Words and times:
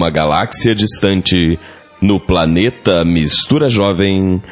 em 0.00 0.02
uma 0.02 0.08
galáxia 0.08 0.74
distante, 0.74 1.58
no 2.00 2.18
planeta 2.18 3.04
Mistura 3.04 3.68
Jovem, 3.68 4.42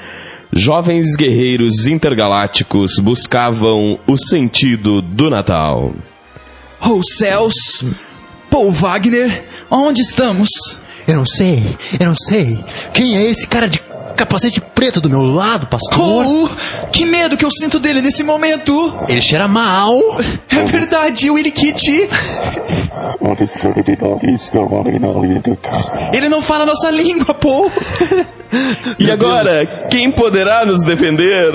jovens 0.52 1.16
guerreiros 1.16 1.86
intergalácticos 1.86 2.98
buscavam 2.98 3.98
o 4.06 4.18
sentido 4.18 5.00
do 5.00 5.30
Natal. 5.30 5.95
Oh 6.82 7.00
céus! 7.02 7.87
Paul 8.50 8.70
Wagner, 8.73 9.45
onde 9.70 10.02
estamos? 10.02 10.50
Eu 11.06 11.16
não 11.16 11.26
sei, 11.26 11.62
eu 11.98 12.09
não 12.09 12.15
sei. 12.15 12.62
Quem 12.92 13.16
é 13.16 13.30
esse 13.30 13.46
cara 13.46 13.66
de 13.66 13.78
capacete 14.18 14.60
preto 14.60 15.00
do 15.00 15.08
meu 15.08 15.22
lado, 15.22 15.68
pastor? 15.68 16.26
Oh, 16.26 16.48
que 16.90 17.06
medo 17.06 17.36
que 17.36 17.45
eu 17.45 17.50
sinto 17.52 17.78
dele 17.78 18.02
nesse 18.02 18.24
momento! 18.24 18.92
Ele 19.09 19.22
cheira 19.22 19.46
mal. 19.46 19.96
É 20.50 20.64
verdade, 20.64 21.30
Willy 21.30 21.52
Kitty! 21.52 22.09
Ele 26.12 26.28
não 26.28 26.42
fala 26.42 26.66
nossa 26.66 26.90
língua, 26.90 27.32
Paul! 27.32 27.70
E 28.98 29.09
agora, 29.10 29.64
quem 29.90 30.10
poderá 30.10 30.64
nos 30.64 30.82
defender? 30.82 31.52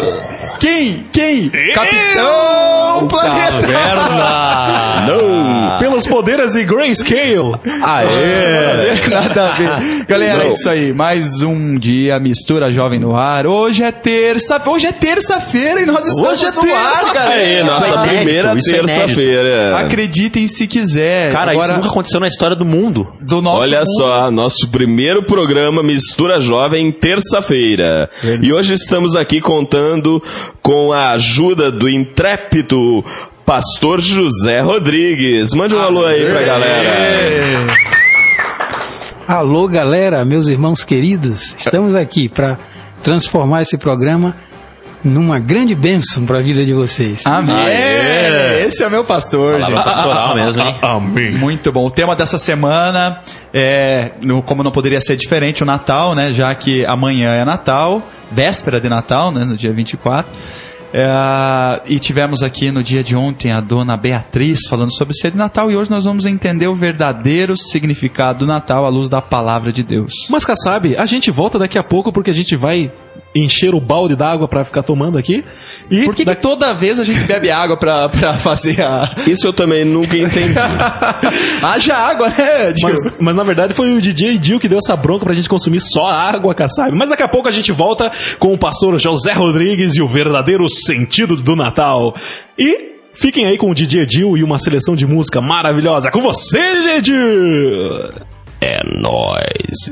Quem? 0.64 1.06
Quem? 1.12 1.50
Capitão 1.74 3.06
Planeta! 3.10 3.68
Caverna! 3.68 5.04
Não! 5.08 5.78
Pelos 5.78 6.08
poderes 6.08 6.54
de 6.54 6.64
Grayscale! 6.64 7.60
Aê! 7.82 9.10
Nada 9.10 9.50
a 9.50 9.52
ver. 9.52 10.06
Galera, 10.08 10.46
é 10.46 10.52
isso 10.52 10.70
aí. 10.70 10.94
Mais 10.94 11.42
um 11.42 11.76
dia, 11.76 12.18
mistura 12.18 12.72
jovem 12.72 12.98
no 12.98 13.14
ar. 13.14 13.46
Hoje 13.46 13.84
é 13.84 13.92
terça. 13.92 14.62
Hoje 14.66 14.88
é 14.88 14.94
terça-feira 14.94 15.82
e 15.82 15.86
nós 15.86 16.08
estamos 16.08 16.32
Hoje 16.32 16.46
é 16.46 16.52
no 16.52 16.60
ar, 16.60 16.64
terça-feira. 16.64 17.14
galera. 17.14 17.42
Aí, 17.44 17.64
nossa 17.66 17.94
é 17.94 18.08
primeira 18.08 18.52
é 18.52 18.56
terça-feira. 18.56 19.78
Acreditem 19.80 20.48
se 20.48 20.66
quiser. 20.66 21.34
Cara, 21.34 21.52
Agora, 21.52 21.66
isso 21.68 21.76
nunca 21.76 21.90
aconteceu 21.90 22.22
na 22.22 22.28
história 22.28 22.56
do 22.56 22.64
mundo. 22.64 23.14
do 23.20 23.42
nosso 23.42 23.64
Olha 23.64 23.80
mundo. 23.80 23.98
só, 23.98 24.32
nosso 24.32 24.70
primeiro 24.70 25.24
programa 25.24 25.84
Mistura 25.84 26.40
Jovem, 26.40 26.90
terça-feira. 26.90 28.10
E 28.42 28.54
hoje 28.54 28.76
estamos 28.76 29.14
aqui 29.14 29.42
contando 29.42 30.24
com 30.64 30.94
a 30.94 31.12
ajuda 31.12 31.70
do 31.70 31.90
intrépido 31.90 33.04
Pastor 33.46 34.00
José 34.00 34.62
Rodrigues. 34.62 35.52
Mande 35.54 35.76
um 35.76 35.82
alô 35.82 36.06
aí 36.06 36.26
pra 36.26 36.42
galera. 36.42 37.68
Alô, 39.28 39.68
galera, 39.68 40.24
meus 40.24 40.48
irmãos 40.48 40.84
queridos. 40.86 41.56
Estamos 41.60 41.94
aqui 41.94 42.30
para 42.30 42.58
transformar 43.04 43.62
esse 43.62 43.78
programa 43.78 44.34
numa 45.04 45.38
grande 45.38 45.76
bênção 45.76 46.26
para 46.26 46.38
a 46.38 46.42
vida 46.42 46.64
de 46.64 46.74
vocês. 46.74 47.26
Amém. 47.26 47.54
Aê. 47.54 48.66
Esse 48.66 48.84
é 48.84 48.88
o 48.88 48.92
meu 48.92 49.04
pastor, 49.04 49.60
Palavra 49.60 49.76
gente. 49.76 49.86
pastoral 49.86 50.36
mesmo, 50.36 50.62
hein? 50.62 50.76
Muito 51.38 51.74
bom. 51.74 51.86
O 51.86 51.92
tema 51.92 52.16
dessa 52.16 52.38
semana 52.38 53.20
é, 53.54 54.12
como 54.46 54.64
não 54.64 54.72
poderia 54.72 55.02
ser 55.02 55.18
diferente, 55.18 55.62
o 55.62 55.66
Natal, 55.66 56.16
né? 56.16 56.32
Já 56.32 56.56
que 56.56 56.86
amanhã 56.86 57.34
é 57.34 57.44
Natal, 57.44 58.02
véspera 58.34 58.82
de 58.82 58.90
Natal, 58.90 59.32
né? 59.32 59.46
No 59.46 59.56
dia 59.56 59.72
24. 59.72 60.32
É, 60.96 61.82
e 61.88 61.98
tivemos 61.98 62.44
aqui 62.44 62.72
no 62.72 62.84
dia 62.84 63.04
de 63.04 63.16
ontem 63.16 63.52
a 63.52 63.60
dona 63.60 63.98
Beatriz 63.98 64.60
falando 64.70 64.94
sobre 64.96 65.16
ser 65.16 65.32
de 65.32 65.38
Natal 65.38 65.72
e 65.72 65.76
hoje 65.76 65.90
nós 65.90 66.06
vamos 66.06 66.24
entender 66.24 66.68
o 66.68 66.76
verdadeiro 66.76 67.58
significado 67.58 68.40
do 68.40 68.46
Natal 68.46 68.86
à 68.86 68.90
luz 68.90 69.10
da 69.10 69.20
palavra 69.20 69.72
de 69.72 69.82
Deus. 69.82 70.14
Mas, 70.30 70.46
Kassab, 70.46 70.96
a 70.96 71.06
gente 71.08 71.32
volta 71.32 71.58
daqui 71.58 71.80
a 71.80 71.84
pouco 71.84 72.12
porque 72.12 72.30
a 72.30 72.34
gente 72.34 72.56
vai 72.56 72.92
encher 73.36 73.74
o 73.74 73.80
balde 73.82 74.16
d'água 74.16 74.48
pra 74.48 74.64
ficar 74.64 74.84
tomando 74.84 75.18
aqui. 75.18 75.44
E 75.90 76.04
Por 76.06 76.14
que, 76.14 76.22
que 76.22 76.26
da- 76.26 76.36
toda 76.36 76.74
vez 76.74 77.00
a 77.00 77.04
gente 77.04 77.20
bebe 77.22 77.50
água 77.50 77.76
pra, 77.78 78.08
pra 78.10 78.34
fazer 78.34 78.82
a. 78.82 79.16
Isso 79.28 79.48
eu 79.48 79.54
também 79.54 79.84
nunca 79.86 80.16
entendi. 80.18 80.54
Haja 81.64 81.96
água, 81.96 82.30
né, 82.30 82.74
mas, 82.82 83.00
mas, 83.20 83.36
na 83.36 83.44
verdade 83.44 83.74
foi 83.74 83.94
o 83.94 84.02
DJ 84.02 84.38
Dil 84.38 84.60
que 84.60 84.68
deu 84.70 84.80
essa 84.80 84.96
bronca 84.96 85.26
pra 85.26 85.34
gente 85.34 85.50
consumir 85.50 85.80
só 85.82 86.08
água, 86.08 86.54
Kassab. 86.54 86.92
Mas 86.96 87.10
daqui 87.10 87.24
a 87.24 87.28
pouco 87.28 87.48
a 87.48 87.52
gente 87.52 87.72
volta 87.72 88.12
com 88.40 88.54
o 88.54 88.58
pastor 88.58 88.98
José 89.00 89.34
Rodrigues 89.34 89.96
e 89.96 90.02
o 90.02 90.08
verdadeiro 90.08 90.68
sentido 90.70 91.36
do 91.36 91.56
Natal. 91.56 92.16
E 92.58 92.94
fiquem 93.14 93.46
aí 93.46 93.58
com 93.58 93.72
o 93.72 93.76
DJ 93.76 94.06
Dil 94.06 94.38
e 94.38 94.44
uma 94.44 94.58
seleção 94.60 94.96
de 94.96 95.06
música 95.08 95.42
maravilhosa. 95.42 96.12
Com 96.12 96.22
você, 96.22 96.60
DJ 96.76 97.02
Dil! 97.02 98.14
é 98.62 98.80
nóis. 99.00 99.92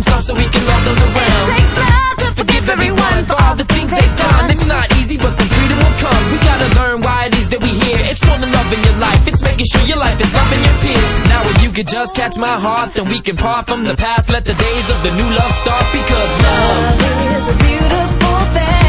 Love 0.00 0.20
himself 0.20 0.22
so 0.22 0.34
he 0.34 0.48
can 0.48 0.64
love 0.66 0.84
those 0.84 0.98
around. 0.98 1.56
takes 1.56 1.76
love 1.76 2.16
to 2.16 2.28
Forgive 2.40 2.68
everyone 2.68 3.24
for 3.24 3.36
all 3.42 3.56
the 3.56 3.64
things 3.64 3.92
they've 3.92 4.16
done. 4.16 4.50
It's 4.50 4.66
not 4.66 4.86
easy, 4.96 5.16
but 5.16 5.36
the 5.36 5.44
freedom 5.44 5.78
will 5.78 5.96
come. 5.98 6.22
We 6.32 6.38
gotta 6.38 6.68
learn 6.80 7.00
why 7.02 7.26
it 7.26 7.34
is 7.34 7.48
that 7.50 7.60
we 7.60 7.68
here. 7.68 8.00
It's 8.10 8.24
more 8.24 8.38
than 8.38 8.50
love 8.52 8.72
in 8.72 8.80
your 8.82 8.98
life. 8.98 9.26
It's 9.28 9.42
making 9.42 9.66
sure 9.66 9.82
your 9.82 9.98
life 9.98 10.18
is 10.20 10.32
loving 10.32 10.62
your 10.64 10.76
peers. 10.80 11.10
Now 11.28 11.42
if 11.44 11.62
you 11.62 11.70
could 11.70 11.88
just 11.88 12.14
catch 12.14 12.38
my 12.38 12.56
heart, 12.58 12.94
then 12.94 13.08
we 13.08 13.20
can 13.20 13.36
part 13.36 13.66
from 13.66 13.84
the 13.84 13.94
past. 13.94 14.30
Let 14.30 14.44
the 14.44 14.54
days 14.54 14.86
of 14.90 15.02
the 15.02 15.12
new 15.12 15.28
love 15.36 15.52
start 15.52 15.84
because 15.92 16.30
love. 16.44 17.00
Love 17.04 17.20
is 17.36 17.46
a 17.54 17.56
beautiful 17.60 18.38
thing 18.56 18.79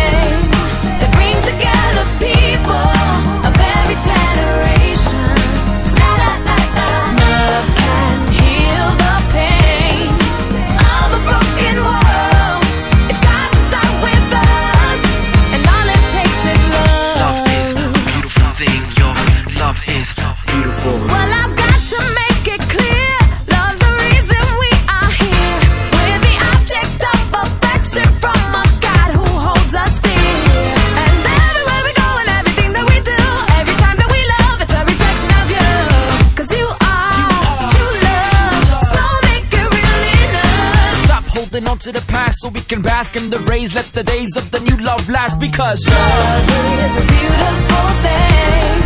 can 42.72 42.82
bask 42.82 43.18
in 43.18 43.30
the 43.30 43.40
rays. 43.40 43.76
Let 43.76 43.86
the 43.88 44.02
days 44.02 44.38
of 44.38 44.50
the 44.50 44.62
new 44.62 44.78
love 44.78 45.10
last 45.10 45.42
because 45.42 45.86
Love 45.90 46.50
is 46.86 46.96
a 46.96 47.06
beautiful 47.06 47.88
thing. 48.02 48.81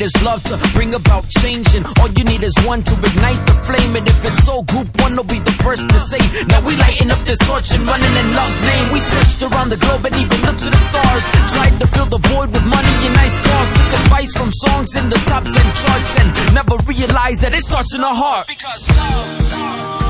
Need 0.00 0.06
is 0.06 0.22
love 0.22 0.42
to 0.44 0.56
bring 0.72 0.94
about 0.94 1.28
change, 1.28 1.74
and 1.74 1.84
all 1.98 2.08
you 2.16 2.24
need 2.24 2.42
is 2.42 2.54
one 2.64 2.82
to 2.82 2.94
ignite 2.94 3.42
the 3.46 3.52
flame. 3.52 3.96
And 3.96 4.06
if 4.06 4.24
it's 4.24 4.44
so 4.44 4.62
group 4.62 4.88
one 5.00 5.16
will 5.16 5.24
be 5.24 5.38
the 5.38 5.52
first 5.64 5.88
to 5.88 5.98
say. 5.98 6.20
Now 6.48 6.64
we 6.64 6.76
lighting 6.76 7.10
up 7.10 7.18
this 7.28 7.38
torch 7.38 7.72
and 7.72 7.84
running 7.86 8.14
in 8.16 8.26
love's 8.34 8.60
name. 8.62 8.92
We 8.92 9.00
searched 9.00 9.42
around 9.42 9.68
the 9.70 9.76
globe 9.76 10.04
and 10.06 10.16
even 10.16 10.40
looked 10.42 10.60
to 10.60 10.70
the 10.70 10.82
stars. 10.88 11.24
Tried 11.52 11.78
to 11.80 11.86
fill 11.86 12.06
the 12.06 12.20
void 12.32 12.50
with 12.52 12.64
money 12.64 12.94
and 13.06 13.14
nice 13.14 13.38
cars. 13.38 13.68
Took 13.68 13.92
advice 14.04 14.32
from 14.36 14.50
songs 14.52 14.96
in 14.96 15.08
the 15.10 15.20
top 15.28 15.44
10 15.44 15.52
charts 15.52 16.16
and 16.16 16.28
never 16.54 16.76
realized 16.86 17.42
that 17.42 17.52
it 17.52 17.62
starts 17.62 17.94
in 17.94 18.02
our 18.02 18.14
heart. 18.14 18.46
Because 18.48 18.88
love 18.88 20.09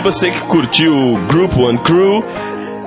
E 0.00 0.02
você 0.02 0.30
que 0.30 0.40
curtiu 0.46 0.96
o 0.96 1.18
Group 1.26 1.58
One 1.58 1.76
Crew, 1.76 2.24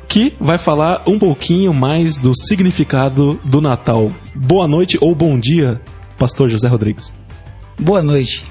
que 0.09 0.35
vai 0.41 0.59
falar 0.59 1.03
um 1.07 1.19
pouquinho 1.19 1.73
mais 1.73 2.17
do 2.17 2.33
significado 2.35 3.39
do 3.45 3.61
Natal. 3.61 4.11
Boa 4.35 4.67
noite 4.67 4.99
ou 5.01 5.15
bom 5.15 5.39
dia, 5.39 5.81
pastor 6.19 6.49
José 6.49 6.69
Rodrigues. 6.69 7.13
Boa 7.79 8.03
noite. 8.03 8.45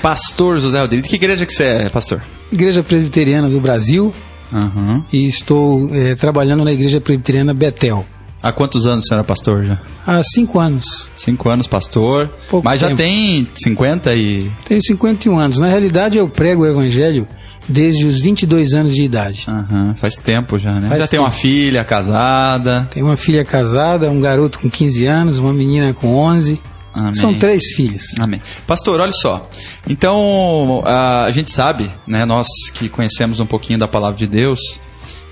Pastor 0.00 0.58
José 0.58 0.80
Rodrigues. 0.80 1.08
Que 1.08 1.16
igreja 1.16 1.46
que 1.46 1.52
você 1.52 1.64
é, 1.64 1.88
pastor? 1.88 2.22
Igreja 2.50 2.82
Presbiteriana 2.82 3.48
do 3.48 3.60
Brasil 3.60 4.12
Aham. 4.52 5.04
e 5.12 5.24
estou 5.26 5.88
eh, 5.94 6.14
trabalhando 6.14 6.64
na 6.64 6.72
Igreja 6.72 7.00
Presbiteriana 7.00 7.54
Betel. 7.54 8.04
Há 8.42 8.50
quantos 8.52 8.86
anos 8.86 9.04
você 9.06 9.14
era 9.14 9.22
pastor 9.22 9.64
já? 9.64 9.80
Há 10.04 10.20
cinco 10.24 10.58
anos. 10.58 11.08
Cinco 11.14 11.48
anos 11.48 11.68
pastor. 11.68 12.28
Pouco 12.50 12.64
mas 12.64 12.80
já 12.80 12.88
tempo. 12.88 12.98
tem 12.98 13.46
50 13.54 14.12
e. 14.16 14.50
Tenho 14.64 14.82
51 14.82 15.38
anos. 15.38 15.58
Na 15.58 15.68
realidade, 15.68 16.18
eu 16.18 16.28
prego 16.28 16.62
o 16.62 16.66
Evangelho 16.66 17.26
desde 17.68 18.04
os 18.04 18.20
22 18.20 18.74
anos 18.74 18.94
de 18.96 19.04
idade. 19.04 19.44
Aham, 19.48 19.94
faz 19.94 20.16
tempo 20.16 20.58
já, 20.58 20.72
né? 20.72 20.88
Faz 20.88 21.02
já 21.02 21.06
tem 21.08 21.20
uma 21.20 21.30
tempo. 21.30 21.40
filha 21.40 21.84
casada. 21.84 22.88
Tenho 22.92 23.06
uma 23.06 23.16
filha 23.16 23.44
casada, 23.44 24.10
um 24.10 24.20
garoto 24.20 24.58
com 24.58 24.68
15 24.68 25.06
anos, 25.06 25.38
uma 25.38 25.52
menina 25.52 25.94
com 25.94 26.12
11. 26.16 26.58
Amém. 26.94 27.14
São 27.14 27.34
três 27.34 27.72
filhas. 27.74 28.02
Amém. 28.18 28.40
Pastor, 28.66 29.00
olha 29.00 29.12
só. 29.12 29.48
Então, 29.88 30.82
a 30.84 31.30
gente 31.30 31.50
sabe, 31.50 31.90
né, 32.06 32.24
nós 32.24 32.48
que 32.74 32.88
conhecemos 32.88 33.40
um 33.40 33.46
pouquinho 33.46 33.78
da 33.78 33.88
palavra 33.88 34.16
de 34.16 34.26
Deus, 34.26 34.60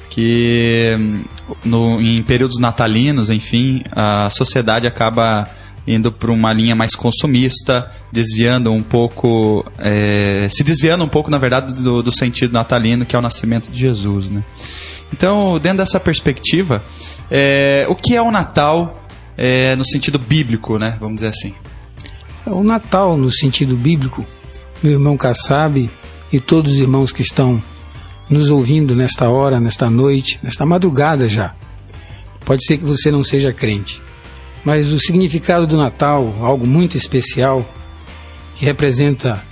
que 0.08 0.96
hum, 0.98 1.24
no, 1.64 2.00
em 2.00 2.22
períodos 2.22 2.58
natalinos, 2.58 3.30
enfim, 3.30 3.82
a 3.92 4.28
sociedade 4.30 4.86
acaba 4.86 5.48
indo 5.86 6.12
para 6.12 6.30
uma 6.30 6.52
linha 6.52 6.74
mais 6.74 6.94
consumista, 6.94 7.90
desviando 8.12 8.72
um 8.72 8.82
pouco, 8.82 9.64
é, 9.78 10.46
se 10.50 10.62
desviando 10.62 11.04
um 11.04 11.08
pouco, 11.08 11.30
na 11.30 11.38
verdade, 11.38 11.74
do, 11.74 12.02
do 12.02 12.12
sentido 12.12 12.52
natalino, 12.52 13.06
que 13.06 13.16
é 13.16 13.18
o 13.18 13.22
nascimento 13.22 13.70
de 13.70 13.80
Jesus, 13.80 14.28
né? 14.28 14.44
Então, 15.12 15.58
dentro 15.58 15.78
dessa 15.78 15.98
perspectiva, 15.98 16.82
é, 17.30 17.84
o 17.88 17.96
que 17.96 18.14
é 18.14 18.22
o 18.22 18.30
Natal 18.30 18.99
é, 19.36 19.74
no 19.76 19.84
sentido 19.84 20.18
bíblico, 20.18 20.78
né? 20.78 20.96
Vamos 21.00 21.16
dizer 21.16 21.28
assim. 21.28 21.54
O 22.46 22.62
Natal, 22.62 23.16
no 23.16 23.30
sentido 23.30 23.76
bíblico, 23.76 24.26
meu 24.82 24.92
irmão 24.92 25.16
Kassab 25.16 25.90
e 26.32 26.40
todos 26.40 26.72
os 26.74 26.80
irmãos 26.80 27.12
que 27.12 27.22
estão 27.22 27.62
nos 28.28 28.50
ouvindo 28.50 28.94
nesta 28.94 29.28
hora, 29.28 29.58
nesta 29.58 29.90
noite, 29.90 30.38
nesta 30.42 30.64
madrugada 30.64 31.28
já. 31.28 31.54
Pode 32.44 32.64
ser 32.64 32.78
que 32.78 32.84
você 32.84 33.10
não 33.10 33.24
seja 33.24 33.52
crente, 33.52 34.00
mas 34.64 34.92
o 34.92 35.00
significado 35.00 35.66
do 35.66 35.76
Natal, 35.76 36.34
algo 36.40 36.66
muito 36.66 36.96
especial, 36.96 37.68
que 38.54 38.64
representa 38.64 39.42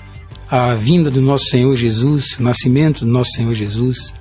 a 0.49 0.75
vinda 0.75 1.11
do 1.11 1.21
nosso 1.21 1.47
Senhor 1.47 1.77
Jesus, 1.77 2.39
o 2.39 2.43
nascimento 2.43 3.05
do 3.05 3.11
nosso 3.11 3.33
Senhor 3.33 3.53
Jesus, 3.53 4.15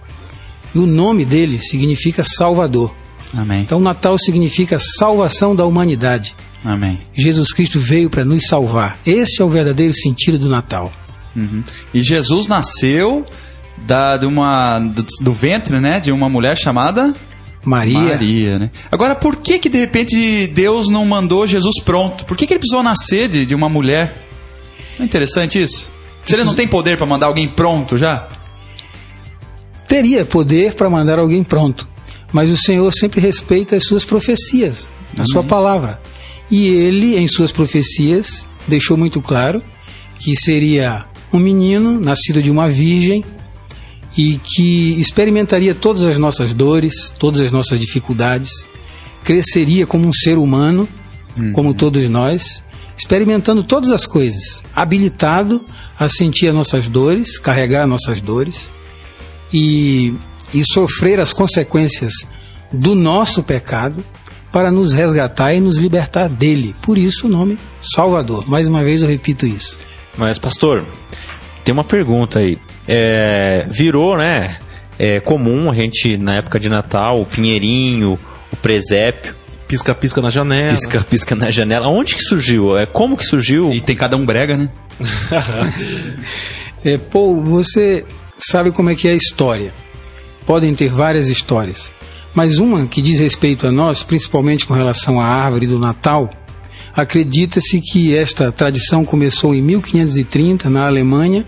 e 0.73 0.79
o 0.79 0.85
nome 0.85 1.23
dele 1.23 1.59
significa 1.59 2.23
Salvador. 2.23 2.93
Amém. 3.35 3.61
Então, 3.61 3.79
Natal 3.79 4.17
significa 4.17 4.77
salvação 4.79 5.55
da 5.55 5.65
humanidade. 5.65 6.35
Amém. 6.63 6.99
Jesus 7.13 7.51
Cristo 7.51 7.79
veio 7.79 8.09
para 8.09 8.23
nos 8.23 8.47
salvar. 8.47 8.97
Esse 9.05 9.41
é 9.41 9.45
o 9.45 9.49
verdadeiro 9.49 9.93
sentido 9.93 10.37
do 10.37 10.49
Natal. 10.49 10.91
Uhum. 11.35 11.63
E 11.93 12.01
Jesus 12.01 12.47
nasceu 12.47 13.25
da, 13.85 14.17
de 14.17 14.25
uma, 14.25 14.79
do, 14.79 15.05
do 15.21 15.33
ventre, 15.33 15.79
né? 15.79 15.99
De 15.99 16.11
uma 16.11 16.29
mulher 16.29 16.57
chamada 16.57 17.13
Maria, 17.63 17.99
Maria, 17.99 18.59
né? 18.59 18.71
Agora, 18.91 19.13
por 19.13 19.35
que 19.35 19.59
que 19.59 19.69
de 19.69 19.77
repente 19.77 20.47
Deus 20.47 20.89
não 20.89 21.05
mandou 21.05 21.45
Jesus 21.45 21.81
pronto? 21.83 22.25
Por 22.25 22.35
que 22.35 22.47
que 22.47 22.53
ele 22.53 22.59
precisou 22.59 22.81
nascer 22.81 23.27
de, 23.27 23.45
de 23.45 23.53
uma 23.53 23.69
mulher? 23.69 24.25
Não 24.97 25.03
é 25.03 25.05
interessante 25.05 25.61
isso? 25.61 25.91
Se 26.23 26.33
ele 26.33 26.43
não 26.43 26.55
tem 26.55 26.67
poder 26.67 26.97
para 26.97 27.05
mandar 27.05 27.27
alguém 27.27 27.47
pronto 27.47 27.97
já? 27.97 28.27
teria 29.87 30.25
poder 30.25 30.73
para 30.75 30.89
mandar 30.89 31.17
alguém 31.17 31.43
pronto, 31.43 31.87
mas 32.31 32.49
o 32.49 32.57
Senhor 32.57 32.91
sempre 32.93 33.21
respeita 33.21 33.75
as 33.75 33.85
suas 33.85 34.03
profecias, 34.03 34.89
a 35.17 35.23
sua 35.25 35.43
palavra. 35.43 36.01
E 36.49 36.67
ele, 36.67 37.17
em 37.17 37.27
suas 37.27 37.51
profecias, 37.51 38.47
deixou 38.67 38.97
muito 38.97 39.21
claro 39.21 39.61
que 40.19 40.35
seria 40.35 41.05
um 41.31 41.39
menino 41.39 41.99
nascido 41.99 42.41
de 42.41 42.49
uma 42.49 42.69
virgem 42.69 43.23
e 44.17 44.39
que 44.43 44.99
experimentaria 44.99 45.75
todas 45.75 46.03
as 46.03 46.17
nossas 46.17 46.53
dores, 46.53 47.13
todas 47.19 47.39
as 47.41 47.51
nossas 47.51 47.79
dificuldades, 47.79 48.49
cresceria 49.23 49.85
como 49.85 50.07
um 50.07 50.13
ser 50.13 50.37
humano, 50.37 50.87
como 51.53 51.73
todos 51.73 52.01
nós, 52.09 52.63
experimentando 52.97 53.63
todas 53.63 53.91
as 53.91 54.07
coisas, 54.07 54.63
habilitado 54.75 55.63
a 55.99 56.09
sentir 56.09 56.47
as 56.47 56.55
nossas 56.55 56.87
dores, 56.87 57.37
carregar 57.37 57.83
as 57.83 57.89
nossas 57.89 58.19
dores. 58.19 58.71
E, 59.53 60.13
e 60.53 60.63
sofrer 60.65 61.19
as 61.19 61.33
consequências 61.33 62.13
do 62.71 62.95
nosso 62.95 63.43
pecado 63.43 64.03
para 64.51 64.71
nos 64.71 64.93
resgatar 64.93 65.53
e 65.53 65.59
nos 65.59 65.77
libertar 65.77 66.27
dele. 66.27 66.75
Por 66.81 66.97
isso 66.97 67.27
o 67.27 67.29
nome 67.29 67.57
Salvador. 67.81 68.49
Mais 68.49 68.67
uma 68.67 68.83
vez 68.83 69.01
eu 69.01 69.09
repito 69.09 69.45
isso. 69.45 69.77
Mas, 70.17 70.39
pastor, 70.39 70.83
tem 71.63 71.73
uma 71.73 71.83
pergunta 71.83 72.39
aí. 72.39 72.57
É, 72.87 73.67
virou, 73.69 74.17
né? 74.17 74.57
É 74.97 75.19
comum 75.19 75.69
a 75.69 75.75
gente, 75.75 76.17
na 76.17 76.35
época 76.35 76.59
de 76.59 76.69
Natal, 76.69 77.21
o 77.21 77.25
pinheirinho, 77.25 78.17
o 78.51 78.55
presépio, 78.55 79.35
Pisca-pisca 79.67 80.21
na 80.21 80.29
janela. 80.29 80.71
pisca-pisca 80.71 81.35
na 81.35 81.51
janela. 81.51 81.87
Onde 81.89 82.15
que 82.15 82.21
surgiu? 82.21 82.77
É, 82.77 82.85
como 82.85 83.17
que 83.17 83.25
surgiu? 83.25 83.73
E 83.73 83.81
tem 83.81 83.95
cada 83.95 84.15
um 84.15 84.25
brega, 84.25 84.57
né? 84.57 84.69
É, 86.85 86.95
Paul, 86.97 87.43
você 87.43 88.05
sabe 88.37 88.71
como 88.71 88.89
é 88.89 88.95
que 88.95 89.07
é 89.07 89.11
a 89.11 89.15
história. 89.15 89.73
Podem 90.47 90.73
ter 90.73 90.89
várias 90.89 91.29
histórias. 91.29 91.91
Mas 92.33 92.57
uma 92.57 92.87
que 92.87 93.01
diz 93.01 93.19
respeito 93.19 93.67
a 93.67 93.71
nós, 93.71 94.01
principalmente 94.01 94.65
com 94.65 94.73
relação 94.73 95.19
à 95.19 95.25
árvore 95.25 95.67
do 95.67 95.77
Natal, 95.77 96.29
acredita-se 96.95 97.79
que 97.81 98.15
esta 98.15 98.51
tradição 98.51 99.05
começou 99.05 99.53
em 99.53 99.61
1530 99.61 100.69
na 100.69 100.87
Alemanha 100.87 101.45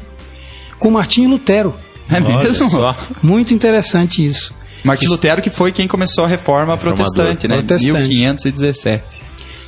com 0.77 0.91
Martinho 0.91 1.29
Lutero. 1.29 1.73
É 2.09 2.19
mesmo? 2.19 2.69
só. 2.69 2.97
Muito 3.21 3.53
interessante 3.53 4.25
isso. 4.25 4.53
Martim 4.83 5.07
Lutero 5.07 5.41
que 5.41 5.49
foi 5.49 5.71
quem 5.71 5.87
começou 5.87 6.25
a 6.25 6.27
reforma 6.27 6.75
protestante, 6.77 7.47
né? 7.47 7.57
Protestante. 7.57 8.09
1517. 8.09 9.03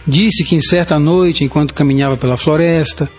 Disse 0.08 0.44
que 0.44 0.56
em 0.56 0.62
certa 0.62 0.98
noite, 1.00 1.44
enquanto 1.44 1.74
caminhava 1.74 2.18
pela 2.18 2.38
floresta, 2.38 3.10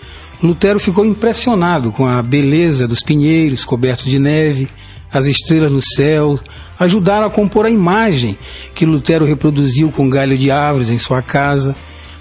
Lutero 0.42 0.80
ficou 0.80 1.06
impressionado 1.06 1.92
com 1.92 2.06
a 2.06 2.20
beleza 2.20 2.88
dos 2.88 3.02
pinheiros 3.02 3.64
cobertos 3.64 4.06
de 4.06 4.18
neve, 4.18 4.68
as 5.12 5.26
estrelas 5.26 5.70
no 5.70 5.82
céu, 5.82 6.38
ajudaram 6.78 7.26
a 7.26 7.30
compor 7.30 7.66
a 7.66 7.70
imagem 7.70 8.38
que 8.74 8.86
Lutero 8.86 9.24
reproduziu 9.24 9.90
com 9.90 10.08
galho 10.08 10.38
de 10.38 10.50
árvores 10.50 10.90
em 10.90 10.98
sua 10.98 11.20
casa. 11.22 11.74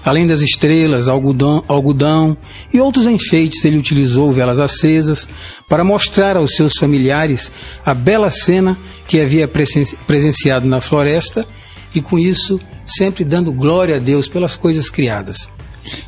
Além 0.04 0.26
das 0.26 0.40
estrelas, 0.40 1.08
algodão, 1.08 1.64
algodão 1.68 2.36
e 2.74 2.80
outros 2.80 3.06
enfeites, 3.06 3.64
ele 3.64 3.78
utilizou 3.78 4.32
velas 4.32 4.58
acesas 4.58 5.28
para 5.68 5.84
mostrar 5.84 6.36
aos 6.36 6.56
seus 6.56 6.72
familiares 6.76 7.52
a 7.86 7.94
bela 7.94 8.28
cena 8.28 8.76
que 9.06 9.20
havia 9.20 9.46
presen- 9.46 9.96
presenciado 10.06 10.68
na 10.68 10.80
floresta 10.80 11.46
e, 11.94 12.00
com 12.02 12.18
isso, 12.18 12.58
sempre 12.84 13.24
dando 13.24 13.52
glória 13.52 13.96
a 13.96 13.98
Deus 14.00 14.26
pelas 14.26 14.56
coisas 14.56 14.90
criadas. 14.90 15.52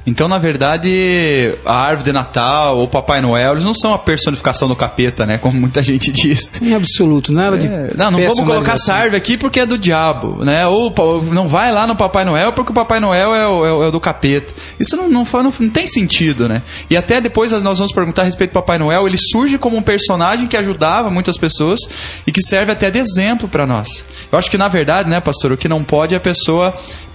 Então, 0.07 0.29
na 0.29 0.39
verdade, 0.39 1.55
a 1.65 1.75
árvore 1.75 2.05
de 2.05 2.13
Natal 2.13 2.79
ou 2.79 2.87
Papai 2.89 3.21
Noel, 3.21 3.53
eles 3.53 3.65
não 3.65 3.75
são 3.75 3.93
a 3.95 3.99
personificação 3.99 4.69
do 4.69 4.77
capeta, 4.77 5.27
né? 5.27 5.39
Como 5.39 5.59
muita 5.61 5.83
gente 5.83 6.11
diz. 6.13 6.51
Em 6.63 6.75
absoluto, 6.75 7.33
nada 7.33 7.57
de. 7.59 7.67
É, 7.67 7.91
não, 7.97 8.11
não 8.11 8.19
vamos 8.21 8.41
colocar 8.41 8.73
essa 8.75 8.95
árvore 8.95 9.17
aqui 9.17 9.37
porque 9.37 9.61
é 9.61 9.67
do 9.67 9.79
diabo, 9.79 10.45
né? 10.45 10.67
Ou 10.67 10.93
não 11.33 11.49
vai 11.49 11.73
lá 11.73 11.87
no 11.87 11.97
Papai 11.97 12.25
Noel 12.25 12.53
porque 12.53 12.71
o 12.73 12.75
Papai 12.75 13.01
Noel 13.01 13.35
é 13.35 13.47
o, 13.49 13.67
é 13.67 13.73
o- 13.73 13.83
é 13.85 13.89
o 13.89 13.91
do 13.91 14.01
capeta. 14.01 14.53
Isso 14.79 14.97
não, 14.97 15.09
não, 15.09 15.25
não, 15.33 15.53
não 15.61 15.71
tem 15.71 15.87
sentido, 15.87 16.49
né? 16.49 16.63
E 16.89 16.97
até 16.97 17.21
depois 17.21 17.51
nós 17.63 17.79
vamos 17.79 17.93
perguntar 17.93 18.23
a 18.23 18.25
respeito 18.25 18.51
do 18.51 18.55
Papai 18.55 18.79
Noel. 18.79 19.07
Ele 19.07 19.19
surge 19.19 19.59
como 19.59 19.77
um 19.77 19.83
personagem 19.83 20.47
que 20.47 20.57
ajudava 20.57 21.11
muitas 21.11 21.37
pessoas 21.37 21.81
e 22.27 22.33
que 22.33 22.43
serve 22.43 22.73
até 22.73 22.91
de 22.91 22.99
exemplo 22.99 23.49
para 23.49 23.67
nós. 23.67 24.05
Eu 24.31 24.39
acho 24.39 24.51
que 24.51 24.59
na 24.59 24.69
verdade, 24.69 25.09
né, 25.09 25.21
pastor, 25.21 25.53
o 25.53 25.57
que 25.57 25.69
não 25.69 25.83
pode 25.83 26.15
é 26.15 26.17
a 26.17 26.21
pessoa 26.21 26.75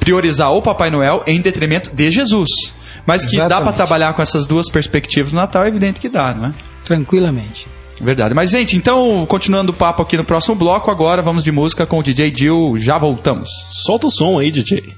priorizar 0.10 0.52
o 0.52 0.62
Papai 0.62 0.90
Noel 0.90 1.24
em 1.28 1.40
detrimento 1.40 1.92
de 1.94 2.12
Jesus. 2.12 2.50
Mas 3.06 3.26
que 3.26 3.38
dá 3.38 3.46
para 3.46 3.56
Exatamente. 3.58 3.76
trabalhar 3.76 4.14
com 4.14 4.22
essas 4.24 4.46
duas 4.48 4.68
perspectivas 4.68 5.32
no 5.32 5.40
Natal, 5.40 5.64
é 5.64 5.68
evidente 5.68 6.00
que 6.00 6.10
dá, 6.10 6.34
não 6.34 6.48
é? 6.48 6.54
Tranquilamente. 6.84 7.68
Verdade. 8.02 8.34
Mas, 8.34 8.50
gente, 8.50 8.76
então, 8.76 9.26
continuando 9.28 9.72
o 9.72 9.76
papo 9.76 10.02
aqui 10.02 10.18
no 10.18 10.24
próximo 10.24 10.56
bloco, 10.56 10.90
agora 10.90 11.22
vamos 11.22 11.44
de 11.44 11.52
música 11.52 11.86
com 11.86 12.00
o 12.00 12.04
DJ 12.04 12.34
Jill. 12.36 12.74
Já 12.78 12.98
voltamos. 12.98 13.50
Solta 13.70 14.08
o 14.08 14.12
som 14.12 14.40
aí, 14.40 14.50
DJ. 14.50 14.96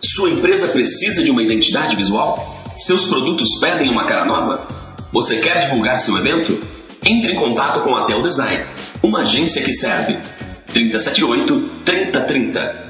Sua 0.00 0.30
empresa 0.30 0.68
precisa 0.68 1.22
de 1.22 1.30
uma 1.30 1.42
identidade 1.42 1.94
visual? 1.94 2.64
Seus 2.74 3.06
produtos 3.06 3.48
pedem 3.60 3.88
uma 3.88 4.04
cara 4.04 4.24
nova? 4.24 4.66
Você 5.12 5.36
quer 5.36 5.60
divulgar 5.60 5.98
seu 5.98 6.16
evento? 6.18 6.58
Entre 7.04 7.32
em 7.32 7.36
contato 7.36 7.80
com 7.80 7.94
a 7.94 8.04
Tel 8.04 8.20
Design, 8.22 8.64
uma 9.02 9.20
agência 9.20 9.62
que 9.62 9.72
serve. 9.72 10.16
378 10.72 11.70
3030 11.84 12.85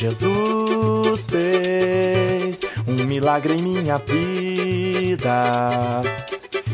Jesus 0.00 1.20
fez 1.30 2.58
um 2.88 3.04
milagre 3.04 3.52
em 3.52 3.60
minha 3.60 3.98
vida. 3.98 6.02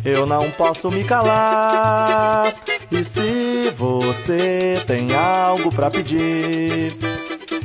Eu 0.05 0.25
não 0.27 0.53
posso 0.53 0.89
me 0.93 1.03
calar. 1.03 2.55
E 2.93 3.03
se 3.03 3.75
você 3.77 4.81
tem 4.87 5.13
algo 5.13 5.75
pra 5.75 5.91
pedir, 5.91 6.97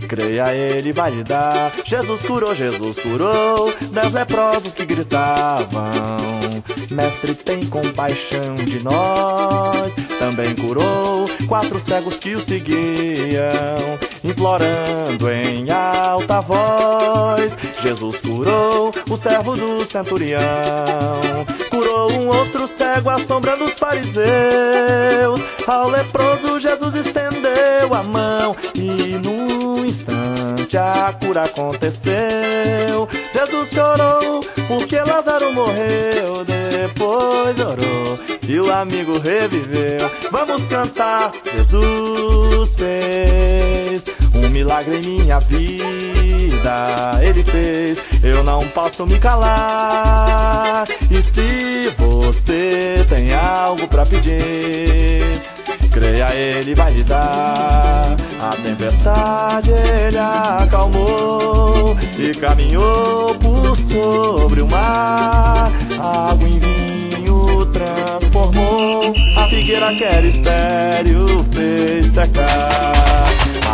creia, 0.09 0.51
ele 0.51 0.91
vai 0.93 1.11
lhe 1.11 1.23
dar. 1.23 1.73
Jesus 1.85 2.19
curou, 2.23 2.55
Jesus 2.55 2.99
curou. 2.99 3.71
Dez 3.93 4.11
leprosos 4.11 4.73
que 4.73 4.83
gritavam: 4.83 6.63
Mestre, 6.89 7.35
tem 7.35 7.69
compaixão 7.69 8.55
de 8.55 8.83
nós. 8.83 9.93
Também 10.17 10.55
curou 10.55 11.29
quatro 11.47 11.79
cegos 11.85 12.17
que 12.17 12.33
o 12.33 12.43
seguiam, 12.45 13.99
implorando 14.23 15.29
em 15.31 15.69
alta 15.71 16.41
voz. 16.41 17.51
Jesus 17.81 18.19
curou 18.21 18.91
o 19.09 19.17
servo 19.17 19.55
do 19.55 19.85
centurião, 19.91 21.45
curou 21.69 22.11
um 22.11 22.27
outro 22.27 22.69
cego 22.77 23.09
à 23.09 23.25
sombra 23.25 23.57
dos 23.57 23.77
fariseus. 23.79 25.41
Ao 25.67 25.89
leproso, 25.89 26.59
Jesus 26.59 26.95
estendeu 26.95 27.93
a 27.93 28.03
mão 28.03 28.55
e 28.75 29.17
num 29.17 29.85
instante 29.85 30.77
a 30.77 31.13
cura 31.13 31.43
aconteceu. 31.43 33.07
Jesus 33.33 33.69
chorou 33.69 34.41
porque 34.67 34.99
Lázaro 34.99 35.53
morreu, 35.53 36.45
depois 36.45 37.59
orou 37.59 38.19
e 38.47 38.59
o 38.59 38.71
amigo 38.71 39.17
reviveu. 39.17 40.09
Vamos 40.31 40.67
cantar, 40.67 41.31
Jesus 41.45 42.75
fez 42.75 44.10
milagre 44.51 44.97
em 44.97 45.01
minha 45.01 45.39
vida. 45.39 47.19
Ele 47.21 47.43
fez, 47.43 47.97
eu 48.23 48.43
não 48.43 48.67
posso 48.69 49.05
me 49.05 49.19
calar. 49.19 50.85
E 51.09 51.23
se 51.33 51.95
você 51.97 53.05
tem 53.09 53.33
algo 53.33 53.87
pra 53.87 54.05
pedir, 54.05 55.41
creia, 55.91 56.35
ele 56.35 56.75
vai 56.75 56.93
lhe 56.93 57.03
dar. 57.03 58.15
A 58.39 58.55
tempestade 58.57 59.71
ele 59.71 60.17
acalmou 60.17 61.95
e 62.17 62.31
caminhou 62.39 63.35
por 63.35 63.77
sobre 63.77 64.61
o 64.61 64.67
mar. 64.67 65.71
Água 65.99 66.47
em 66.47 66.59
vinho 66.59 67.65
transformou, 67.67 69.13
a 69.37 69.47
figueira 69.49 69.93
que 69.95 70.03
era 70.03 70.25
estéreo 70.25 71.45
fez 71.53 72.13
secar. 72.13 73.00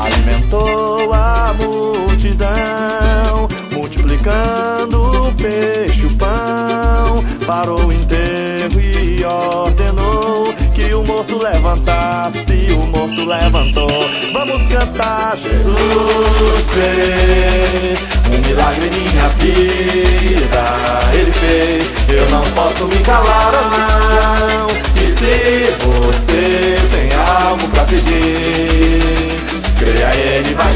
Alimentou 0.08 1.14
a 1.14 1.54
multidão, 1.54 3.50
multiplicando 3.72 5.28
o 5.28 5.36
peixe, 5.36 6.06
o 6.06 6.18
pão. 6.18 7.26
Parou 7.46 7.88
o 7.88 7.92
enterro 7.92 8.80
e 8.80 9.26
ordenou 9.26 10.54
que 10.74 10.94
o 10.94 11.04
morto 11.04 11.38
levantasse. 11.38 12.46
E 12.50 12.72
o 12.72 12.88
morto 12.88 13.26
levantou. 13.26 14.10
Vamos 14.32 14.72
cantar, 14.72 15.36
Jesus 15.40 16.64
fez 16.74 18.00
um 18.32 18.48
milagre 18.48 18.88
em 18.88 19.10
minha 19.10 19.28
vida. 19.30 21.12
Ele 21.14 21.32
fez, 21.34 21.86
eu 22.08 22.30
não 22.30 22.50
posso 22.52 22.88
me 22.88 23.04
calar, 23.04 23.52
não. 23.52 24.70
E 24.96 25.08
se 25.18 25.76
você 25.84 26.78
tem 26.92 27.14
algo 27.14 27.68
pra 27.72 27.84
pedir, 27.84 28.47
vai. 30.58 30.74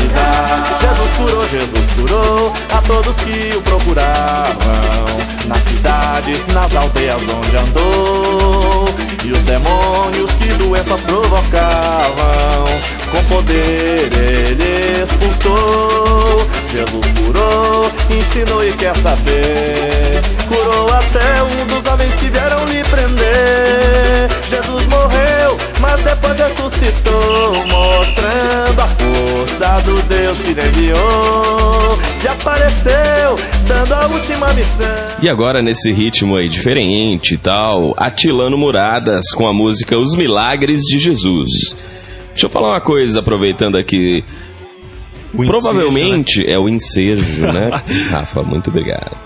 Jesus 0.81 1.17
curou, 1.17 1.47
Jesus 1.47 1.91
curou 1.95 2.53
a 2.69 2.81
todos 2.81 3.15
que 3.17 3.57
o 3.57 3.61
procuravam. 3.61 5.21
Nas 5.47 5.63
cidades, 5.63 6.47
nas 6.47 6.73
aldeias 6.75 7.21
onde 7.21 7.57
andou. 7.57 8.85
E 9.23 9.31
os 9.31 9.41
demônios 9.43 10.31
que 10.35 10.53
doenças 10.53 11.01
provocavam, 11.01 12.65
com 13.11 13.23
poder 13.25 14.11
ele 14.13 15.03
expulsou. 15.03 16.47
Jesus 16.71 17.05
curou, 17.19 17.91
ensinou 18.09 18.63
e 18.63 18.73
quer 18.73 18.95
saber. 18.97 20.21
Curou 20.47 20.91
até 20.91 21.43
um 21.43 21.67
dos 21.67 21.91
homens 21.91 22.13
que 22.15 22.29
vieram 22.29 22.65
lhe 22.65 22.83
prender. 22.85 24.29
Jesus 24.49 24.87
morreu, 24.87 25.40
mas 25.81 26.03
depois 26.03 26.37
ressuscitou, 26.37 27.65
mostrando 27.65 28.79
a 28.79 28.95
força 28.95 29.81
do 29.83 30.07
Deus 30.07 30.37
que 30.37 30.51
enviou. 30.51 31.99
E 32.23 32.27
apareceu, 32.27 33.35
dando 33.67 33.93
a 33.95 34.07
última 34.07 34.53
missão. 34.53 35.17
E 35.21 35.27
agora, 35.27 35.61
nesse 35.61 35.91
ritmo 35.91 36.35
aí 36.35 36.47
diferente 36.47 37.33
e 37.33 37.37
tal, 37.37 37.95
atilando 37.97 38.55
muradas 38.57 39.31
com 39.33 39.47
a 39.47 39.53
música 39.53 39.97
Os 39.97 40.15
Milagres 40.15 40.81
de 40.83 40.99
Jesus. 40.99 41.75
Deixa 42.29 42.45
eu 42.45 42.49
falar 42.49 42.69
uma 42.69 42.81
coisa, 42.81 43.19
aproveitando 43.19 43.75
aqui. 43.75 44.23
O 45.33 45.45
Provavelmente 45.45 46.47
é 46.47 46.59
o 46.59 46.69
ensejo, 46.69 47.41
né? 47.47 47.71
Rafa, 48.11 48.43
muito 48.43 48.69
obrigado. 48.69 49.17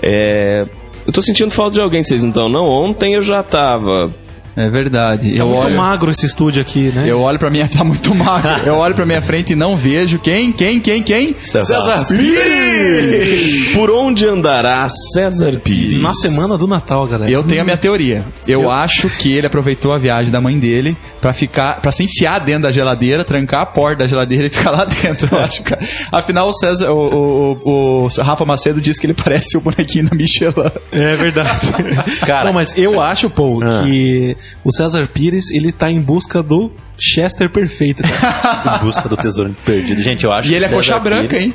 É, 0.00 0.66
eu 1.06 1.12
tô 1.12 1.20
sentindo 1.20 1.50
falta 1.50 1.72
de 1.72 1.80
alguém, 1.80 2.02
vocês 2.02 2.24
então 2.24 2.48
não? 2.48 2.68
Ontem 2.68 3.14
eu 3.14 3.22
já 3.22 3.42
tava. 3.42 4.10
É 4.56 4.70
verdade. 4.70 5.32
Tá 5.32 5.38
eu 5.38 5.48
muito 5.48 5.66
olho, 5.66 5.76
magro 5.76 6.10
esse 6.10 6.26
estúdio 6.26 6.62
aqui, 6.62 6.92
né? 6.92 7.04
eu 7.08 7.20
olho 7.20 7.38
pra 7.38 7.50
minha. 7.50 7.64
Tá 7.74 7.82
muito 7.82 8.14
magro. 8.14 8.64
Eu 8.64 8.76
olho 8.76 8.94
pra 8.94 9.04
minha 9.04 9.20
frente 9.20 9.52
e 9.52 9.56
não 9.56 9.76
vejo 9.76 10.18
quem, 10.20 10.52
quem, 10.52 10.78
quem, 10.78 11.02
quem? 11.02 11.34
César 11.42 12.06
Pires! 12.08 13.72
Por 13.72 13.90
onde 13.90 14.28
andará 14.28 14.86
César 15.12 15.58
Pires? 15.58 16.00
Na 16.00 16.12
semana 16.12 16.56
do 16.56 16.68
Natal, 16.68 17.04
galera. 17.06 17.30
Eu 17.30 17.42
tenho 17.42 17.62
a 17.62 17.64
minha 17.64 17.76
teoria. 17.76 18.24
Eu, 18.46 18.70
acho 18.70 19.08
que 19.08 19.32
ele 19.32 19.46
aproveitou 19.46 19.92
a 19.92 19.98
viagem 19.98 20.30
da 20.30 20.40
mãe 20.40 20.56
dele 20.56 20.96
pra 21.24 21.32
ficar, 21.32 21.80
para 21.80 21.90
se 21.90 22.04
enfiar 22.04 22.38
dentro 22.38 22.64
da 22.64 22.70
geladeira, 22.70 23.24
trancar 23.24 23.62
a 23.62 23.66
porta 23.66 24.00
da 24.02 24.06
geladeira 24.06 24.46
e 24.46 24.50
ficar 24.50 24.70
lá 24.70 24.84
dentro. 24.84 25.26
Eu 25.34 25.38
acho, 25.42 25.62
cara. 25.62 25.80
Afinal, 26.12 26.46
o 26.50 26.52
César, 26.52 26.90
o, 26.92 27.58
o, 27.64 28.04
o 28.04 28.08
Rafa 28.22 28.44
Macedo 28.44 28.78
disse 28.78 29.00
que 29.00 29.06
ele 29.06 29.14
parece 29.14 29.56
o 29.56 29.60
bonequinho 29.62 30.04
da 30.10 30.14
Michelin. 30.14 30.52
É 30.92 31.16
verdade. 31.16 31.48
Cara. 32.26 32.44
Não, 32.44 32.52
mas 32.52 32.76
eu 32.76 33.00
acho, 33.00 33.30
Paul, 33.30 33.64
Ah. 33.64 33.84
que 33.84 34.36
o 34.62 34.70
César 34.70 35.06
Pires, 35.06 35.50
ele 35.50 35.72
tá 35.72 35.90
em 35.90 35.98
busca 35.98 36.42
do 36.42 36.70
Chester 36.98 37.48
perfeito, 37.48 38.02
cara. 38.02 38.76
Em 38.82 38.84
busca 38.84 39.08
do 39.08 39.16
tesouro 39.16 39.56
perdido. 39.64 40.02
Gente, 40.02 40.24
eu 40.24 40.30
acho 40.32 40.50
E 40.52 40.54
ele 40.54 40.66
é 40.66 40.68
coxa 40.68 40.98
branca, 40.98 41.28
Pires- 41.28 41.42
hein? 41.46 41.54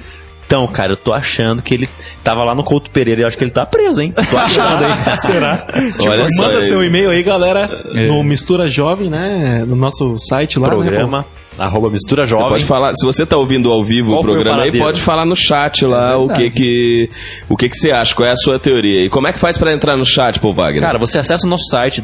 Então, 0.49 0.65
cara, 0.65 0.93
eu 0.93 0.97
tô 0.97 1.13
achando 1.13 1.61
que 1.61 1.75
ele 1.75 1.87
tava 2.23 2.43
lá 2.43 2.55
no 2.55 2.63
Couto 2.63 2.89
Pereira 2.89 3.21
e 3.21 3.23
eu 3.23 3.27
acho 3.27 3.37
que 3.37 3.43
ele 3.43 3.51
tá 3.51 3.67
preso, 3.67 4.01
hein? 4.01 4.11
Tô 4.31 4.35
achando, 4.35 4.83
hein? 4.83 4.89
Será? 5.15 5.67
Olha 6.07 6.27
só 6.31 6.41
Manda 6.41 6.55
aí. 6.57 6.63
seu 6.63 6.83
e-mail 6.83 7.11
aí, 7.11 7.21
galera, 7.21 7.69
no 8.07 8.23
Mistura 8.23 8.67
Jovem, 8.67 9.11
né? 9.11 9.63
No 9.67 9.75
nosso 9.75 10.15
site 10.17 10.57
lá, 10.57 10.69
né, 10.69 10.73
Programa, 10.73 11.23
arroba 11.55 11.91
Mistura 11.91 12.25
Você 12.25 12.31
Jovem. 12.31 12.49
pode 12.49 12.65
falar, 12.65 12.95
se 12.95 13.05
você 13.05 13.27
tá 13.27 13.37
ouvindo 13.37 13.71
ao 13.71 13.83
vivo 13.83 14.09
Qual 14.13 14.21
o 14.21 14.23
programa 14.23 14.63
aí, 14.63 14.75
pode 14.75 14.99
falar 14.99 15.23
no 15.23 15.35
chat 15.35 15.85
lá 15.85 16.17
o 16.17 16.27
que 16.29 16.49
que 16.49 17.09
o 17.47 17.55
que 17.55 17.69
que 17.69 17.77
você 17.77 17.91
acha, 17.91 18.15
qual 18.15 18.27
é 18.27 18.31
a 18.31 18.35
sua 18.35 18.57
teoria. 18.57 19.05
E 19.05 19.09
como 19.09 19.27
é 19.27 19.31
que 19.31 19.37
faz 19.37 19.55
pra 19.55 19.71
entrar 19.71 19.95
no 19.95 20.03
chat, 20.05 20.39
Paul 20.39 20.55
Wagner? 20.55 20.81
Cara, 20.81 20.97
você 20.97 21.19
acessa 21.19 21.45
o 21.45 21.49
nosso 21.49 21.69
site 21.69 22.01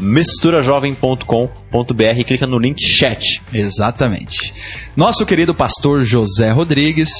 www.misturajovem.com.br 0.00 2.18
e 2.18 2.24
clica 2.24 2.46
no 2.46 2.58
link 2.58 2.82
chat. 2.82 3.42
Exatamente. 3.52 4.54
Nosso 4.96 5.26
querido 5.26 5.54
pastor 5.54 6.02
José 6.02 6.50
Rodrigues. 6.50 7.10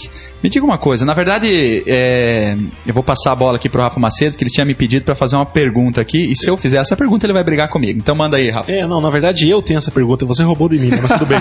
Me 0.43 0.49
diga 0.49 0.65
uma 0.65 0.79
coisa, 0.79 1.05
na 1.05 1.13
verdade, 1.13 1.85
é, 1.87 2.57
eu 2.87 2.95
vou 2.95 3.03
passar 3.03 3.33
a 3.33 3.37
bola 3.37 3.57
aqui 3.57 3.69
pro 3.69 3.83
Rafa 3.83 4.01
Macedo, 4.01 4.39
que 4.39 4.43
ele 4.43 4.51
tinha 4.51 4.65
me 4.65 4.75
pedido 4.75 5.05
pra 5.05 5.15
fazer 5.15 5.37
uma 5.37 5.45
pergunta 5.45 6.01
aqui, 6.01 6.33
e 6.33 6.35
se 6.35 6.49
eu 6.49 6.57
fizer 6.57 6.79
essa 6.79 6.97
pergunta, 6.97 7.27
ele 7.27 7.35
vai 7.35 7.45
brigar 7.45 7.69
comigo. 7.69 7.99
Então 7.99 8.15
manda 8.15 8.39
aí, 8.39 8.49
Rafa. 8.49 8.73
É, 8.73 8.87
não, 8.87 9.03
na 9.03 9.11
verdade 9.11 9.47
eu 9.47 9.61
tenho 9.61 9.77
essa 9.77 9.91
pergunta, 9.91 10.25
você 10.25 10.43
roubou 10.43 10.67
de 10.67 10.79
mim, 10.79 10.89
né? 10.89 10.99
mas 11.03 11.13
tudo 11.13 11.27
bem. 11.27 11.39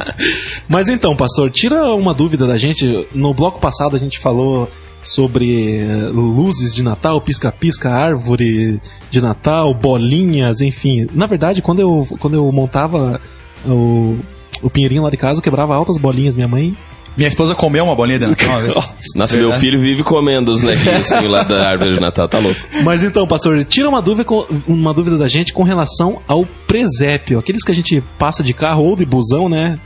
mas 0.66 0.88
então, 0.88 1.14
pastor, 1.14 1.50
tira 1.50 1.94
uma 1.94 2.14
dúvida 2.14 2.46
da 2.46 2.56
gente. 2.56 3.06
No 3.14 3.34
bloco 3.34 3.60
passado 3.60 3.94
a 3.94 3.98
gente 3.98 4.18
falou 4.18 4.70
sobre 5.02 5.78
eh, 5.78 6.10
luzes 6.12 6.74
de 6.74 6.82
Natal, 6.82 7.20
pisca-pisca, 7.20 7.90
árvore 7.90 8.80
de 9.10 9.20
Natal, 9.20 9.72
bolinhas, 9.74 10.60
enfim. 10.60 11.06
Na 11.14 11.26
verdade, 11.26 11.62
quando 11.62 11.80
eu, 11.80 12.06
quando 12.18 12.34
eu 12.34 12.50
montava 12.52 13.20
o, 13.66 14.16
o 14.62 14.70
pinheirinho 14.70 15.02
lá 15.02 15.10
de 15.10 15.16
casa, 15.16 15.38
eu 15.38 15.42
quebrava 15.42 15.74
altas 15.74 15.96
bolinhas. 15.98 16.36
Minha 16.36 16.48
mãe 16.48 16.76
Minha 17.16 17.28
esposa 17.28 17.54
comeu 17.54 17.84
uma 17.84 17.94
bolinha 17.96 18.18
de 18.18 18.26
Natal 18.26 18.48
uma 18.50 18.60
vez. 18.60 18.74
Nossa, 19.16 19.36
meu 19.36 19.52
filho 19.54 19.80
vive 19.80 20.02
comendo 20.02 20.52
os 20.52 20.62
neguinhos 20.62 21.12
assim, 21.12 21.26
lá 21.26 21.42
da 21.42 21.68
árvore 21.68 21.94
de 21.94 22.00
Natal, 22.00 22.28
tá 22.28 22.38
louco. 22.38 22.60
Mas 22.84 23.02
então, 23.02 23.26
pastor, 23.26 23.62
tira 23.64 23.88
uma 23.88 24.00
dúvida, 24.02 24.24
com- 24.24 24.46
uma 24.68 24.92
dúvida 24.94 25.16
da 25.18 25.28
gente 25.28 25.52
com 25.52 25.62
relação 25.62 26.20
ao 26.28 26.44
presépio. 26.66 27.38
Aqueles 27.38 27.64
que 27.64 27.72
a 27.72 27.74
gente 27.74 28.02
passa 28.18 28.42
de 28.42 28.52
carro 28.54 28.84
ou 28.84 28.94
de 28.96 29.04
busão, 29.06 29.48
né? 29.48 29.78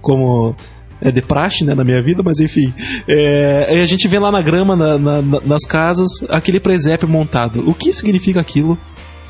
Como 0.00 0.54
é 1.00 1.10
de 1.10 1.22
praxe, 1.22 1.64
né, 1.64 1.74
na 1.74 1.84
minha 1.84 2.02
vida, 2.02 2.22
mas 2.22 2.40
enfim. 2.40 2.72
É, 3.08 3.80
a 3.82 3.86
gente 3.86 4.06
vê 4.08 4.18
lá 4.18 4.30
na 4.30 4.42
grama, 4.42 4.76
na- 4.76 4.98
na- 4.98 5.22
na- 5.22 5.40
nas 5.40 5.62
casas, 5.66 6.08
aquele 6.28 6.60
presépio 6.60 7.08
montado. 7.08 7.68
O 7.68 7.74
que 7.74 7.92
significa 7.92 8.40
aquilo 8.40 8.78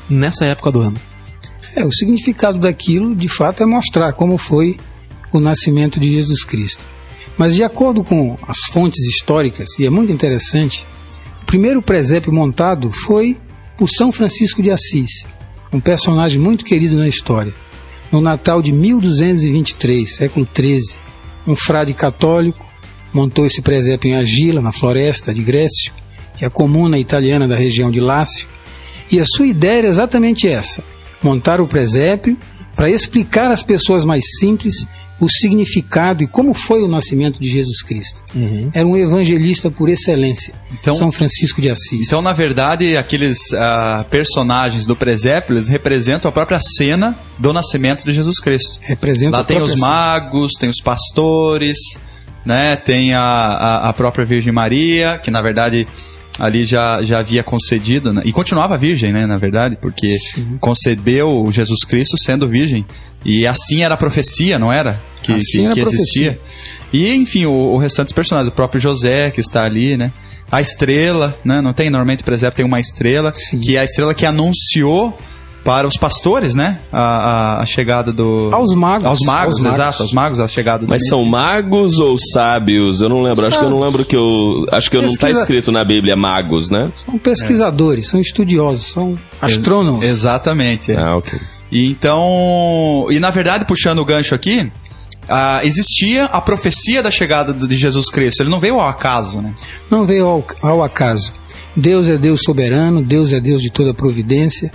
nessa 0.09 0.45
época 0.45 0.71
do 0.71 0.81
ano? 0.81 0.97
É, 1.75 1.85
o 1.85 1.91
significado 1.91 2.59
daquilo, 2.59 3.15
de 3.15 3.29
fato, 3.29 3.63
é 3.63 3.65
mostrar 3.65 4.11
como 4.13 4.37
foi 4.37 4.77
o 5.31 5.39
nascimento 5.39 5.99
de 5.99 6.11
Jesus 6.11 6.43
Cristo. 6.43 6.85
Mas 7.37 7.55
de 7.55 7.63
acordo 7.63 8.03
com 8.03 8.37
as 8.47 8.57
fontes 8.71 8.99
históricas, 9.05 9.69
e 9.79 9.85
é 9.85 9.89
muito 9.89 10.11
interessante, 10.11 10.85
o 11.41 11.45
primeiro 11.45 11.81
presépio 11.81 12.33
montado 12.33 12.91
foi 12.91 13.37
por 13.77 13.89
São 13.89 14.11
Francisco 14.11 14.61
de 14.61 14.69
Assis, 14.69 15.25
um 15.71 15.79
personagem 15.79 16.37
muito 16.39 16.65
querido 16.65 16.97
na 16.97 17.07
história. 17.07 17.53
No 18.11 18.19
Natal 18.19 18.61
de 18.61 18.73
1223, 18.73 20.13
século 20.17 20.45
XIII, 20.53 20.99
um 21.47 21.55
frade 21.55 21.93
católico 21.93 22.65
montou 23.13 23.45
esse 23.45 23.61
presépio 23.61 24.09
em 24.09 24.15
Agila, 24.15 24.61
na 24.61 24.71
floresta 24.71 25.33
de 25.33 25.41
Grécio, 25.41 25.93
que 26.37 26.45
é 26.45 26.47
a 26.47 26.51
comuna 26.51 26.97
italiana 26.97 27.47
da 27.47 27.55
região 27.55 27.91
de 27.91 27.99
Lácio, 27.99 28.47
e 29.11 29.19
a 29.19 29.25
sua 29.25 29.47
ideia 29.47 29.79
era 29.79 29.87
exatamente 29.87 30.47
essa: 30.47 30.83
montar 31.21 31.59
o 31.59 31.67
presépio 31.67 32.37
para 32.75 32.89
explicar 32.89 33.51
às 33.51 33.61
pessoas 33.61 34.05
mais 34.05 34.23
simples 34.39 34.85
o 35.21 35.29
significado 35.29 36.23
e 36.23 36.27
como 36.27 36.53
foi 36.53 36.81
o 36.81 36.87
nascimento 36.87 37.39
de 37.39 37.47
Jesus 37.47 37.81
Cristo. 37.83 38.23
Era 38.73 38.87
um 38.87 38.97
evangelista 38.97 39.69
por 39.69 39.87
excelência, 39.87 40.53
Então- 40.73 40.95
São 40.95 41.11
Francisco 41.11 41.61
de 41.61 41.69
Assis. 41.69 42.07
Então, 42.07 42.21
na 42.21 42.33
verdade, 42.33 42.97
aqueles 42.97 43.37
ah, 43.53 44.05
personagens 44.09 44.85
do 44.85 44.95
presépio, 44.95 45.53
eles 45.53 45.67
representam 45.67 46.27
a 46.27 46.31
própria 46.31 46.59
cena 46.59 47.17
do 47.37 47.53
nascimento 47.53 48.03
de 48.03 48.11
Jesus 48.11 48.39
Cristo. 48.39 48.79
representa 48.81 49.37
Lá 49.37 49.43
tem 49.43 49.61
os 49.61 49.75
magos, 49.75 50.53
tem 50.59 50.69
os 50.69 50.81
pastores, 50.81 51.77
né? 52.45 52.75
Tem 52.75 53.13
a, 53.13 53.21
a, 53.21 53.89
a 53.89 53.93
própria 53.93 54.25
Virgem 54.25 54.51
Maria, 54.51 55.19
que 55.23 55.29
na 55.29 55.41
verdade 55.41 55.87
ali 56.41 56.63
já, 56.63 57.03
já 57.03 57.19
havia 57.19 57.43
concedido, 57.43 58.11
né? 58.11 58.23
e 58.25 58.31
continuava 58.31 58.75
virgem, 58.75 59.13
né? 59.13 59.27
Na 59.27 59.37
verdade, 59.37 59.77
porque 59.79 60.17
concebeu 60.59 61.47
Jesus 61.51 61.83
Cristo 61.83 62.17
sendo 62.17 62.47
virgem. 62.47 62.83
E 63.23 63.45
assim 63.45 63.83
era 63.83 63.93
a 63.93 63.97
profecia, 63.97 64.57
não 64.57 64.73
era? 64.73 64.99
Que, 65.21 65.33
Assim 65.33 65.69
que, 65.69 65.75
que 65.75 65.81
existia. 65.81 66.39
E, 66.91 67.13
enfim, 67.13 67.45
o, 67.45 67.51
o 67.51 67.77
restante 67.77 68.07
dos 68.07 68.13
personagens, 68.13 68.51
o 68.51 68.55
próprio 68.55 68.81
José, 68.81 69.29
que 69.29 69.39
está 69.39 69.63
ali, 69.63 69.95
né? 69.95 70.11
A 70.51 70.59
estrela, 70.59 71.39
né? 71.45 71.61
Não 71.61 71.73
tem, 71.73 71.91
normalmente, 71.91 72.23
por 72.23 72.33
exemplo, 72.33 72.55
tem 72.55 72.65
uma 72.65 72.79
estrela, 72.79 73.31
Sim. 73.35 73.59
que 73.59 73.75
é 73.75 73.81
a 73.81 73.83
estrela 73.83 74.15
que 74.15 74.25
anunciou 74.25 75.15
para 75.63 75.87
os 75.87 75.95
pastores, 75.95 76.55
né? 76.55 76.79
A, 76.91 77.01
a, 77.57 77.61
a 77.61 77.65
chegada 77.65 78.11
do. 78.11 78.49
Aos 78.51 78.73
magos. 78.73 79.05
Aos 79.05 79.19
magos, 79.25 79.53
Aos 79.55 79.63
magos. 79.63 79.77
exato, 79.79 80.01
aos 80.03 80.11
magos, 80.11 80.39
a 80.39 80.47
chegada 80.47 80.85
do. 80.85 80.89
Mas 80.89 81.07
são 81.07 81.23
magos 81.23 81.99
ou 81.99 82.15
sábios? 82.33 82.99
Eu 83.01 83.09
não 83.09 83.21
lembro. 83.21 83.45
Acho 83.45 83.59
que 83.59 83.65
eu 83.65 83.69
não 83.69 83.79
lembro 83.79 84.03
que 84.03 84.15
eu. 84.15 84.65
Acho 84.71 84.89
que 84.89 84.97
eu 84.97 85.01
não 85.03 85.09
tá 85.09 85.27
Pesquisa- 85.27 85.39
escrito 85.41 85.71
na 85.71 85.83
Bíblia 85.83 86.15
magos, 86.15 86.69
né? 86.69 86.91
São 86.95 87.17
pesquisadores, 87.17 88.07
são 88.07 88.19
estudiosos, 88.19 88.91
são 88.91 89.17
astrônomos. 89.41 90.05
Exatamente. 90.05 90.91
é. 90.91 90.97
Ah, 90.99 91.17
ok. 91.17 91.39
E 91.71 91.87
então. 91.89 93.07
E 93.09 93.19
na 93.19 93.29
verdade, 93.29 93.65
puxando 93.65 93.99
o 93.99 94.05
gancho 94.05 94.33
aqui. 94.35 94.71
ah, 95.29 95.61
existia 95.63 96.25
a 96.25 96.41
profecia 96.41 97.03
da 97.03 97.11
chegada 97.11 97.53
de 97.53 97.77
Jesus 97.77 98.09
Cristo. 98.09 98.41
Ele 98.41 98.49
não 98.49 98.59
veio 98.59 98.75
ao 98.79 98.87
acaso, 98.89 99.39
né? 99.41 99.53
Não 99.89 100.05
veio 100.05 100.25
ao, 100.25 100.45
ao 100.61 100.83
acaso. 100.83 101.31
Deus 101.75 102.09
é 102.09 102.17
Deus 102.17 102.41
soberano, 102.43 103.01
Deus 103.01 103.31
é 103.31 103.39
Deus 103.39 103.61
de 103.61 103.69
toda 103.69 103.93
providência. 103.93 104.71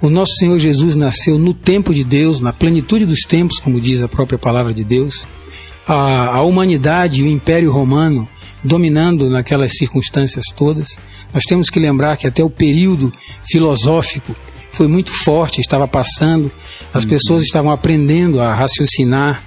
O 0.00 0.08
nosso 0.08 0.34
Senhor 0.34 0.58
Jesus 0.58 0.94
nasceu 0.94 1.38
no 1.38 1.52
tempo 1.52 1.92
de 1.92 2.04
Deus, 2.04 2.40
na 2.40 2.52
plenitude 2.52 3.04
dos 3.04 3.20
tempos, 3.20 3.58
como 3.58 3.80
diz 3.80 4.00
a 4.00 4.08
própria 4.08 4.38
palavra 4.38 4.72
de 4.72 4.84
Deus. 4.84 5.26
A, 5.86 6.36
a 6.36 6.42
humanidade 6.42 7.20
e 7.20 7.24
o 7.24 7.26
Império 7.26 7.72
Romano 7.72 8.28
dominando 8.62 9.28
naquelas 9.28 9.72
circunstâncias 9.76 10.44
todas. 10.54 10.98
Nós 11.32 11.44
temos 11.44 11.70
que 11.70 11.80
lembrar 11.80 12.16
que 12.16 12.26
até 12.26 12.42
o 12.42 12.50
período 12.50 13.12
filosófico 13.50 14.34
foi 14.70 14.86
muito 14.86 15.10
forte, 15.24 15.60
estava 15.60 15.88
passando, 15.88 16.50
as 16.92 17.04
pessoas 17.04 17.42
estavam 17.42 17.72
aprendendo 17.72 18.40
a 18.40 18.54
raciocinar, 18.54 19.42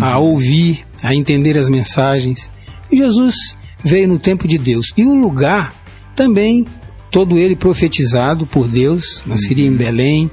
a 0.00 0.18
ouvir, 0.18 0.84
a 1.02 1.14
entender 1.14 1.56
as 1.56 1.68
mensagens. 1.68 2.50
E 2.90 2.96
Jesus 2.96 3.34
veio 3.82 4.08
no 4.08 4.18
tempo 4.18 4.48
de 4.48 4.58
Deus. 4.58 4.92
E 4.96 5.04
o 5.04 5.14
lugar 5.14 5.74
também, 6.14 6.66
todo 7.16 7.38
ele 7.38 7.56
profetizado 7.56 8.46
por 8.46 8.68
Deus, 8.68 9.22
nasceria 9.24 9.66
em 9.66 9.72
Belém, 9.72 10.30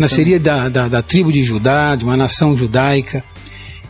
nasceria 0.00 0.40
da, 0.40 0.68
da, 0.68 0.88
da 0.88 1.00
tribo 1.00 1.30
de 1.30 1.40
Judá, 1.40 1.94
de 1.94 2.02
uma 2.02 2.16
nação 2.16 2.56
judaica. 2.56 3.22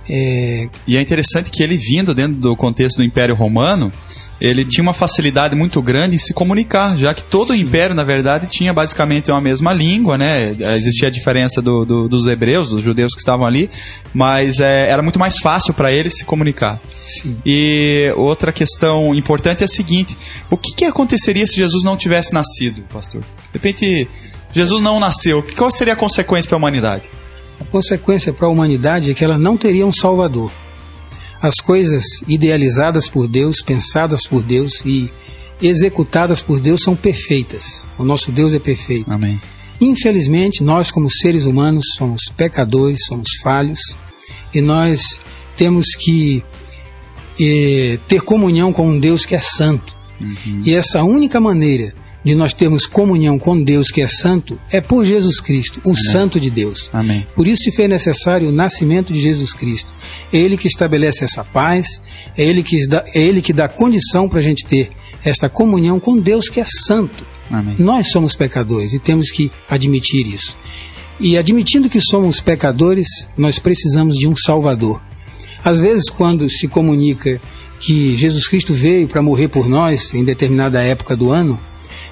É, 0.09 0.69
E 0.87 0.97
é 0.97 1.01
interessante 1.01 1.51
que 1.51 1.63
ele 1.63 1.77
vindo 1.77 2.15
dentro 2.15 2.37
do 2.37 2.55
contexto 2.57 2.99
do 2.99 3.05
Império 3.05 3.35
Romano, 3.35 3.93
ele 4.41 4.65
tinha 4.65 4.83
uma 4.83 4.93
facilidade 4.93 5.57
muito 5.57 5.81
grande 5.81 6.15
em 6.15 6.19
se 6.19 6.35
comunicar, 6.35 6.97
já 6.97 7.13
que 7.15 7.25
todo 7.25 7.51
o 7.51 7.55
Império, 7.55 7.95
na 7.95 8.05
verdade, 8.05 8.47
tinha 8.47 8.73
basicamente 8.73 9.31
uma 9.31 9.41
mesma 9.41 9.73
língua, 9.73 10.19
né? 10.19 10.55
Existia 10.77 11.09
a 11.09 11.11
diferença 11.11 11.63
do- 11.63 11.85
do- 11.85 12.07
dos 12.09 12.27
hebreus, 12.27 12.69
dos 12.69 12.83
judeus 12.83 13.15
que 13.15 13.19
estavam 13.21 13.47
ali, 13.47 13.71
mas 14.13 14.61
é, 14.61 14.89
era 14.91 15.03
muito 15.03 15.19
mais 15.19 15.39
fácil 15.39 15.73
para 15.75 15.91
eles 15.91 16.19
se 16.19 16.25
comunicar. 16.25 16.81
sim. 16.91 17.37
E 17.45 18.13
outra 18.17 18.53
questão 18.53 19.15
importante 19.15 19.63
é 19.63 19.65
a 19.65 19.69
seguinte: 19.69 20.17
o 20.51 20.57
que, 20.57 20.75
que 20.75 20.85
aconteceria 20.85 21.47
se 21.47 21.57
Jesus 21.57 21.83
não 21.83 21.97
tivesse 21.97 22.33
nascido, 22.35 22.83
pastor? 22.93 23.23
De 23.23 23.27
repente, 23.55 24.09
Jesus 24.53 24.83
não 24.83 25.01
nasceu, 25.01 25.43
qual 25.57 25.71
seria 25.71 25.95
a 25.95 25.97
consequência 25.97 26.49
para 26.49 26.57
a 26.57 26.59
humanidade? 26.59 27.05
A 27.61 27.65
consequência 27.65 28.33
para 28.33 28.47
a 28.47 28.51
humanidade 28.51 29.11
é 29.11 29.15
que 29.15 29.25
ela 29.25 29.39
não 29.39 29.57
teria 29.57 29.87
um 29.87 29.93
Salvador. 29.93 30.51
As 31.41 31.57
coisas 31.57 32.05
idealizadas 32.27 33.09
por 33.09 33.29
Deus, 33.29 33.63
pensadas 33.63 34.27
por 34.27 34.43
Deus 34.43 34.83
e 34.85 35.11
executadas 35.61 36.43
por 36.43 36.61
Deus 36.61 36.83
são 36.83 36.97
perfeitas. 36.97 37.87
O 37.99 38.05
nosso 38.05 38.33
Deus 38.33 38.55
é 38.55 38.59
perfeito. 38.59 39.11
Amém. 39.11 39.41
Infelizmente, 39.81 40.63
nós, 40.63 40.91
como 40.91 41.11
seres 41.11 41.45
humanos, 41.45 41.85
somos 41.97 42.23
pecadores, 42.37 43.05
somos 43.07 43.29
falhos 43.43 43.81
e 44.55 44.61
nós 44.61 45.21
temos 45.57 45.95
que 45.95 46.43
eh, 47.39 47.99
ter 48.09 48.23
comunhão 48.23 48.73
com 48.73 48.89
um 48.89 48.99
Deus 48.99 49.27
que 49.27 49.35
é 49.35 49.41
santo. 49.41 49.95
E 50.65 50.73
essa 50.73 51.03
única 51.05 51.39
maneira 51.39 51.95
de 52.27 52.35
nós 52.35 52.53
termos 52.53 52.87
comunhão 52.87 53.39
com 53.39 53.63
Deus 53.63 53.87
que 53.87 54.03
é 54.03 54.09
santo 54.09 54.59
é 54.73 54.81
por 54.81 55.07
Jesus 55.07 55.39
Cristo, 55.39 55.81
o 55.85 55.95
Santo 55.95 56.41
de 56.41 56.51
Deus. 56.51 56.91
Amém. 56.93 57.25
Por 57.37 57.47
isso 57.47 57.63
se 57.63 57.71
fez 57.71 57.89
necessário 57.89 58.49
o 58.49 58.53
nascimento 58.53 59.13
de 59.13 59.21
Jesus 59.21 59.53
Cristo. 59.53 59.95
É 60.33 60.37
Ele 60.37 60.57
que 60.57 60.67
estabelece 60.67 61.23
essa 61.23 61.45
paz, 61.45 62.03
é 62.37 62.43
Ele 62.43 62.65
que 62.65 62.85
dá, 62.89 63.05
é 63.15 63.23
Ele 63.23 63.41
que 63.41 63.53
dá 63.53 63.69
condição 63.69 64.29
para 64.29 64.41
a 64.41 64.43
gente 64.43 64.67
ter 64.67 64.91
esta 65.25 65.49
comunhão 65.49 66.01
com 66.01 66.19
Deus 66.19 66.49
que 66.49 66.59
é 66.59 66.65
santo. 66.67 67.25
Amém. 67.49 67.77
Nós 67.79 68.11
somos 68.11 68.35
pecadores 68.35 68.93
e 68.93 68.99
temos 68.99 69.31
que 69.31 69.49
admitir 69.71 70.27
isso. 70.27 70.59
E 71.21 71.39
admitindo 71.39 71.89
que 71.89 72.01
somos 72.01 72.41
pecadores, 72.41 73.07
nós 73.39 73.61
precisamos 73.61 74.17
de 74.17 74.27
um 74.27 74.35
Salvador. 74.35 75.01
Às 75.65 75.79
vezes, 75.79 76.11
quando 76.11 76.51
se 76.51 76.67
comunica 76.67 77.41
que 77.79 78.17
Jesus 78.17 78.49
Cristo 78.49 78.75
veio 78.75 79.07
para 79.07 79.23
morrer 79.23 79.47
por 79.47 79.69
nós 79.69 80.13
em 80.13 80.25
determinada 80.25 80.83
época 80.83 81.17
do 81.17 81.31
ano, 81.31 81.57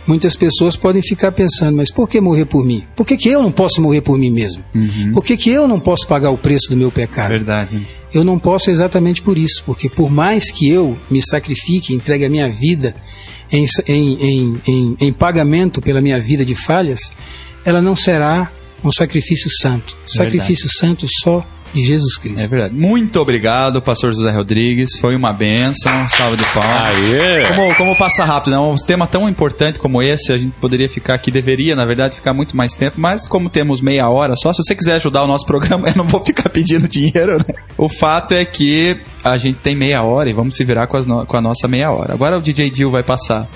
muitas 0.07 0.37
pessoas 0.37 0.77
podem 0.77 1.03
ficar 1.03 1.33
pensando: 1.33 1.77
mas 1.77 1.91
por 1.91 2.09
que 2.09 2.21
morrer 2.21 2.45
por 2.45 2.65
mim? 2.65 2.85
Por 2.95 3.07
que, 3.07 3.17
que 3.17 3.29
eu 3.29 3.43
não 3.43 3.53
posso 3.53 3.81
morrer 3.81 4.01
por 4.01 4.19
mim 4.19 4.31
mesmo? 4.31 4.63
Por 5.13 5.25
que, 5.25 5.37
que 5.37 5.51
eu 5.51 5.67
não 5.67 5.81
posso 5.81 6.07
pagar 6.07 6.31
o 6.31 6.39
preço 6.39 6.71
do 6.71 6.77
meu 6.77 6.91
pecado? 6.91 7.31
Verdade. 7.31 7.87
Eu 8.13 8.25
não 8.25 8.39
posso 8.39 8.71
exatamente 8.71 9.23
por 9.23 9.37
isso, 9.37 9.63
porque 9.67 9.89
por 9.89 10.11
mais 10.11 10.51
que 10.51 10.69
eu 10.69 10.97
me 11.11 11.21
sacrifique, 11.21 11.95
entregue 11.95 12.25
a 12.25 12.31
minha 12.31 12.49
vida 12.49 12.95
em, 13.51 13.67
em, 13.89 14.15
em, 14.21 14.61
em, 14.67 14.97
em 15.01 15.13
pagamento 15.13 15.81
pela 15.81 16.01
minha 16.01 16.21
vida 16.21 16.45
de 16.45 16.55
falhas, 16.55 17.01
ela 17.65 17.83
não 17.83 17.97
será 17.97 18.53
um 18.85 18.93
sacrifício 18.93 19.51
santo. 19.51 19.97
Sacrifício 20.07 20.69
santo 20.71 21.07
só 21.23 21.43
de 21.75 21.85
Jesus 21.85 22.17
Cristo. 22.17 22.41
É 22.45 22.49
verdade. 22.49 22.75
Muito 22.75 23.21
obrigado, 23.21 23.83
pastor 23.83 24.15
José 24.15 24.31
Rodrigues. 24.31 24.91
Foi 25.01 25.15
uma 25.17 25.33
benção. 25.33 26.09
Salve 26.09 26.37
de 26.37 26.45
palmas. 26.47 26.97
Aê! 26.97 27.47
Como, 27.49 27.75
como 27.75 27.97
passa 27.97 28.25
rápido, 28.25 28.53
né? 28.53 28.59
Um 28.59 28.77
tema 28.77 29.07
tão 29.07 29.29
importante 29.29 29.79
como 29.79 30.01
esse, 30.03 30.33
a 30.33 30.39
gente 30.39 30.53
poderia 30.61 30.89
ficar 30.89 31.15
aqui, 31.15 31.31
deveria, 31.31 31.75
na 31.77 31.85
verdade, 31.85 32.17
ficar 32.17 32.33
muito 32.33 32.57
mais 32.57 32.75
tempo, 32.75 33.01
mas 33.01 33.27
como 33.27 33.51
temos 33.51 33.81
meia 33.81 34.09
hora 34.09 34.35
só, 34.37 34.53
se 34.53 34.63
você 34.63 34.75
quiser 34.75 34.95
ajudar 34.97 35.23
o 35.25 35.27
nosso 35.27 35.45
programa, 35.47 35.89
eu 35.89 35.95
não 35.97 36.07
vou 36.07 36.21
ficar 36.25 36.49
pedindo 36.49 36.87
dinheiro, 36.89 37.39
né? 37.39 37.45
O 37.77 37.89
fato 37.89 38.33
é 38.33 38.45
que 38.45 38.97
a 39.23 39.37
gente 39.37 39.59
tem 39.59 39.75
meia 39.75 40.03
hora 40.03 40.29
e 40.31 40.33
vamos 40.33 40.55
se 40.57 40.65
virar 40.65 40.87
com, 40.87 40.97
as 40.97 41.07
no- 41.07 41.27
com 41.27 41.37
a 41.37 41.41
nossa 41.41 41.67
meia 41.67 41.91
hora. 41.91 42.13
Agora 42.15 42.39
o 42.39 42.41
DJ 42.43 42.71
Dil 42.71 42.91
vai 42.91 43.03
passar 43.03 43.49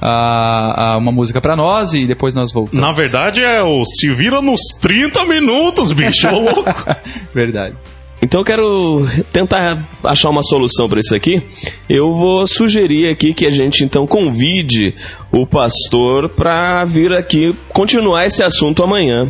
a, 0.00 0.92
a 0.92 0.96
uma 0.96 1.12
música 1.12 1.40
pra 1.40 1.56
nós 1.56 1.92
e 1.92 2.06
depois 2.06 2.34
nós 2.34 2.52
voltamos. 2.52 2.80
Na 2.80 2.92
verdade, 2.92 3.42
é 3.42 3.62
o 3.62 3.84
se 3.84 4.10
vira 4.10 4.40
nos 4.40 4.60
30 4.80 5.24
minutos, 5.24 5.92
bicho. 5.92 6.28
Ô, 6.28 6.38
louco. 6.38 6.64
Verdade. 7.34 7.76
Então 8.20 8.40
eu 8.40 8.44
quero 8.44 9.06
tentar 9.32 9.88
achar 10.02 10.28
uma 10.28 10.42
solução 10.42 10.88
para 10.88 10.98
isso 10.98 11.14
aqui. 11.14 11.40
Eu 11.88 12.12
vou 12.12 12.46
sugerir 12.46 13.08
aqui 13.08 13.32
que 13.32 13.46
a 13.46 13.50
gente 13.50 13.84
então 13.84 14.06
convide 14.06 14.94
o 15.30 15.46
pastor 15.46 16.28
para 16.28 16.84
vir 16.84 17.12
aqui 17.12 17.54
continuar 17.72 18.26
esse 18.26 18.42
assunto 18.42 18.82
amanhã. 18.82 19.28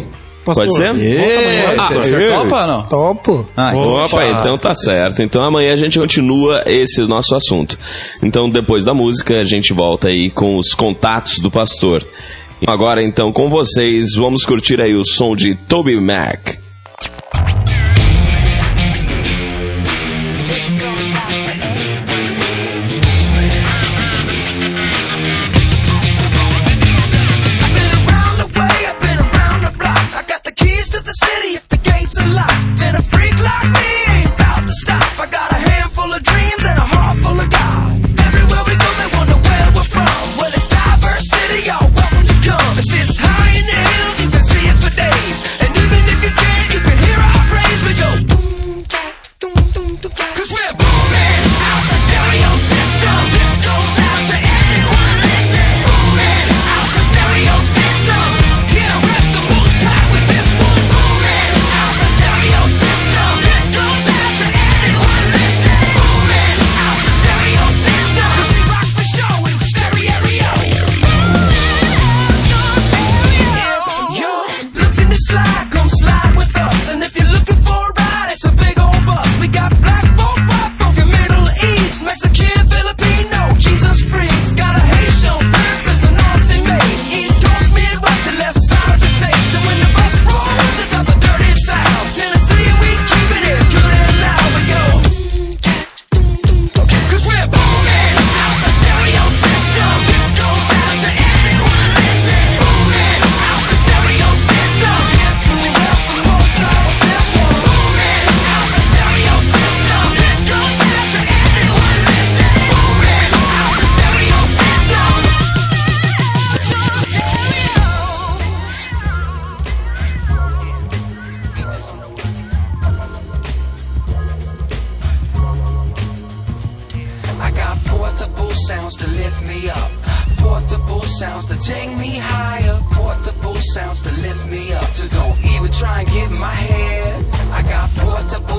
Pode 0.55 0.77
ser? 0.77 0.95
Ê, 0.97 1.67
Ah, 1.79 1.89
você 1.93 2.29
topa 2.31 2.61
ou 2.63 2.67
não? 2.67 2.83
Topo. 2.85 3.49
Ah, 3.57 3.71
então 3.75 4.05
Opa, 4.05 4.27
então 4.27 4.59
tá 4.59 4.75
certo. 4.75 5.23
Então 5.23 5.43
amanhã 5.43 5.73
a 5.73 5.77
gente 5.77 5.99
continua 5.99 6.63
esse 6.67 7.01
nosso 7.03 7.35
assunto. 7.35 7.79
Então 8.23 8.49
depois 8.49 8.85
da 8.85 8.95
música 8.95 9.41
a 9.41 9.45
gente 9.45 9.73
volta 9.73 10.09
aí 10.09 10.31
com 10.31 10.57
os 10.57 10.75
contatos 10.75 11.39
do 11.39 11.51
pastor. 11.51 12.07
Agora 12.67 13.03
então 13.03 13.31
com 13.33 13.49
vocês 13.49 14.15
vamos 14.17 14.45
curtir 14.45 14.81
aí 14.81 14.95
o 14.95 15.05
som 15.05 15.37
de 15.37 15.55
Toby 15.55 15.99
Mac. 16.01 16.57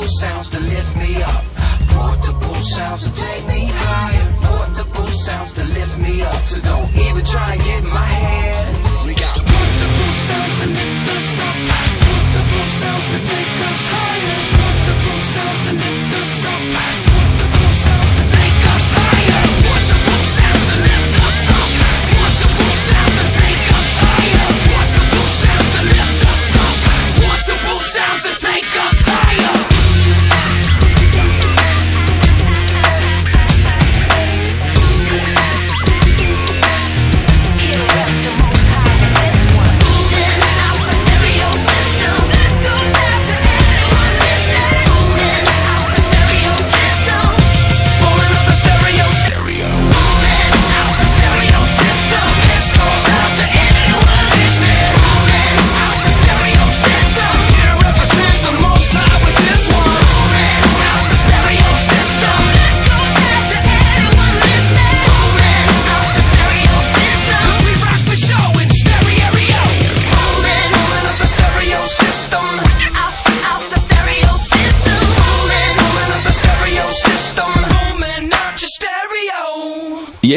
Sounds 0.10 0.50
to 0.50 0.60
lift 0.60 0.95
me 0.98 1.22
up. 1.22 1.43
Portable 1.89 2.56
sounds 2.56 3.04
to 3.04 3.12
take 3.13 3.45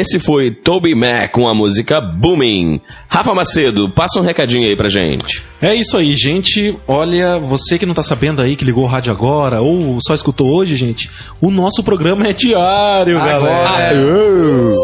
esse 0.03 0.19
foi 0.19 0.51
Toby 0.51 0.93
Mac 0.93 1.31
com 1.31 1.47
a 1.47 1.53
música 1.53 2.01
Booming. 2.01 2.81
Rafa 3.07 3.33
Macedo, 3.33 3.87
passa 3.87 4.19
um 4.19 4.23
recadinho 4.23 4.67
aí 4.67 4.75
pra 4.75 4.89
gente. 4.89 5.41
É 5.61 5.73
isso 5.73 5.95
aí, 5.95 6.13
gente. 6.13 6.77
Olha, 6.85 7.39
você 7.39 7.79
que 7.79 7.85
não 7.85 7.93
tá 7.93 8.03
sabendo 8.03 8.41
aí, 8.41 8.57
que 8.57 8.65
ligou 8.65 8.83
o 8.83 8.87
rádio 8.87 9.13
agora, 9.13 9.61
ou 9.61 9.97
só 10.05 10.13
escutou 10.13 10.51
hoje, 10.51 10.75
gente, 10.75 11.09
o 11.39 11.49
nosso 11.49 11.81
programa 11.83 12.27
é 12.27 12.33
diário, 12.33 13.17
galera. 13.17 13.95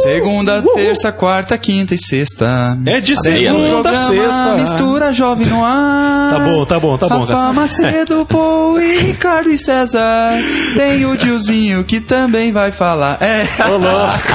Segunda, 0.03 0.61
terça, 0.61 1.11
quarta, 1.11 1.57
quinta 1.57 1.93
e 1.93 1.97
sexta. 1.99 2.77
É 2.85 3.01
de 3.01 3.21
segunda 3.21 3.89
a 3.89 3.95
sexta. 3.95 4.55
Mistura 4.55 5.11
jovem 5.11 5.47
no 5.47 5.65
ar. 5.65 6.31
Tá 6.31 6.39
bom, 6.39 6.65
tá 6.65 6.79
bom, 6.79 6.97
tá 6.97 7.09
bom, 7.09 7.25
Rafa. 7.25 7.51
Macedo, 7.51 8.25
Paul 8.29 8.79
e 8.79 8.99
Ricardo 8.99 9.51
e 9.51 9.57
César. 9.57 10.31
Tem 10.77 11.05
o 11.05 11.17
Diozinho 11.17 11.83
que 11.83 11.99
também 11.99 12.53
vai 12.53 12.71
falar. 12.71 13.17
É. 13.21 13.43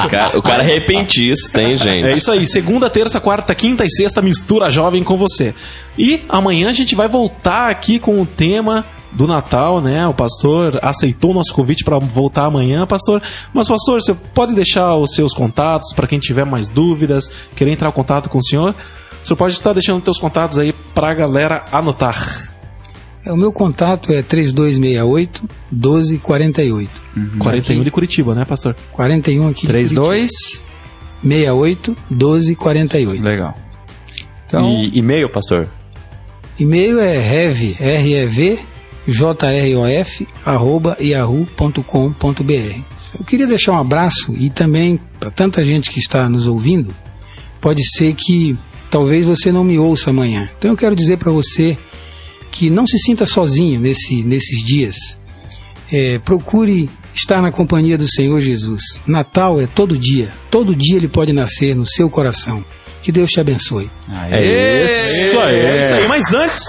O 0.04 0.08
cara, 0.10 0.38
o 0.38 0.42
cara 0.42 0.62
é 0.62 0.66
repentista, 0.74 1.62
hein, 1.62 1.76
gente? 1.76 2.06
É 2.06 2.16
isso 2.16 2.30
aí, 2.30 2.46
segunda, 2.46 2.90
terça, 2.90 3.20
quarta, 3.20 3.54
quinta 3.54 3.84
e 3.84 3.90
sexta, 3.90 4.22
mistura 4.22 4.70
jovem 4.70 5.02
com 5.02 5.16
você. 5.16 5.54
E 5.98 6.22
amanhã 6.28 6.68
a 6.68 6.72
gente 6.72 6.94
vai 6.94 7.08
voltar 7.08 7.70
aqui 7.70 7.98
com 7.98 8.20
o 8.20 8.26
tema 8.26 8.84
do 9.12 9.26
Natal, 9.26 9.80
né? 9.80 10.06
O 10.06 10.14
pastor 10.14 10.78
aceitou 10.82 11.30
o 11.30 11.34
nosso 11.34 11.54
convite 11.54 11.84
para 11.84 11.98
voltar 11.98 12.46
amanhã, 12.46 12.86
pastor. 12.86 13.22
Mas, 13.52 13.68
pastor, 13.68 14.02
você 14.02 14.14
pode 14.34 14.54
deixar 14.54 14.96
os 14.96 15.14
seus 15.14 15.32
contatos 15.32 15.92
para 15.94 16.06
quem 16.06 16.18
tiver 16.18 16.44
mais 16.44 16.68
dúvidas, 16.68 17.30
querer 17.54 17.72
entrar 17.72 17.88
em 17.88 17.92
contato 17.92 18.28
com 18.28 18.38
o 18.38 18.44
senhor? 18.44 18.74
Senhor 19.22 19.36
pode 19.38 19.54
estar 19.54 19.72
deixando 19.72 19.98
os 19.98 20.04
seus 20.04 20.18
contatos 20.18 20.58
aí 20.58 20.74
para 20.94 21.10
a 21.10 21.14
galera 21.14 21.64
anotar. 21.72 22.53
É, 23.24 23.32
o 23.32 23.36
meu 23.36 23.52
contato 23.52 24.12
é 24.12 24.22
3268 24.22 25.48
1248. 25.72 27.02
41 27.38 27.82
de 27.82 27.90
Curitiba, 27.90 28.34
né, 28.34 28.44
pastor? 28.44 28.76
41 28.92 29.48
aqui. 29.48 29.62
de 29.62 29.66
32. 29.68 30.30
Curitiba. 30.30 30.74
68 31.22 31.96
1248. 32.10 33.22
Legal. 33.22 33.54
Então, 34.46 34.68
E 34.68 34.98
e-mail, 34.98 35.28
pastor? 35.30 35.68
E-mail 36.58 37.00
é 37.00 37.18
rev, 37.18 37.74
R-E-V, 37.80 38.58
J-R-O-F, 39.06 40.26
arroba 40.44 40.96
yahoo.com.br. 41.00 42.80
Eu 43.18 43.24
queria 43.24 43.46
deixar 43.46 43.72
um 43.72 43.78
abraço 43.78 44.34
e 44.34 44.50
também 44.50 45.00
para 45.18 45.30
tanta 45.30 45.64
gente 45.64 45.90
que 45.90 45.98
está 45.98 46.28
nos 46.28 46.46
ouvindo, 46.46 46.94
pode 47.60 47.82
ser 47.96 48.14
que 48.14 48.56
talvez 48.90 49.26
você 49.26 49.50
não 49.50 49.64
me 49.64 49.78
ouça 49.78 50.10
amanhã. 50.10 50.48
Então 50.58 50.70
eu 50.70 50.76
quero 50.76 50.94
dizer 50.94 51.16
para 51.16 51.32
você 51.32 51.76
que 52.54 52.70
não 52.70 52.86
se 52.86 52.98
sinta 52.98 53.26
sozinho 53.26 53.80
nesse, 53.80 54.22
nesses 54.22 54.64
dias. 54.64 54.96
É, 55.92 56.20
procure 56.20 56.88
estar 57.12 57.42
na 57.42 57.50
companhia 57.50 57.98
do 57.98 58.08
Senhor 58.08 58.40
Jesus. 58.40 58.80
Natal 59.06 59.60
é 59.60 59.66
todo 59.66 59.98
dia. 59.98 60.32
Todo 60.50 60.74
dia 60.74 60.96
ele 60.96 61.08
pode 61.08 61.32
nascer 61.32 61.74
no 61.74 61.84
seu 61.84 62.08
coração. 62.08 62.64
Que 63.02 63.10
Deus 63.10 63.30
te 63.30 63.40
abençoe. 63.40 63.90
É 64.30 65.26
isso 65.26 65.38
aí, 65.38 65.56
é 65.56 65.80
isso 65.84 65.94
aí. 65.94 66.08
Mas 66.08 66.32
antes, 66.32 66.62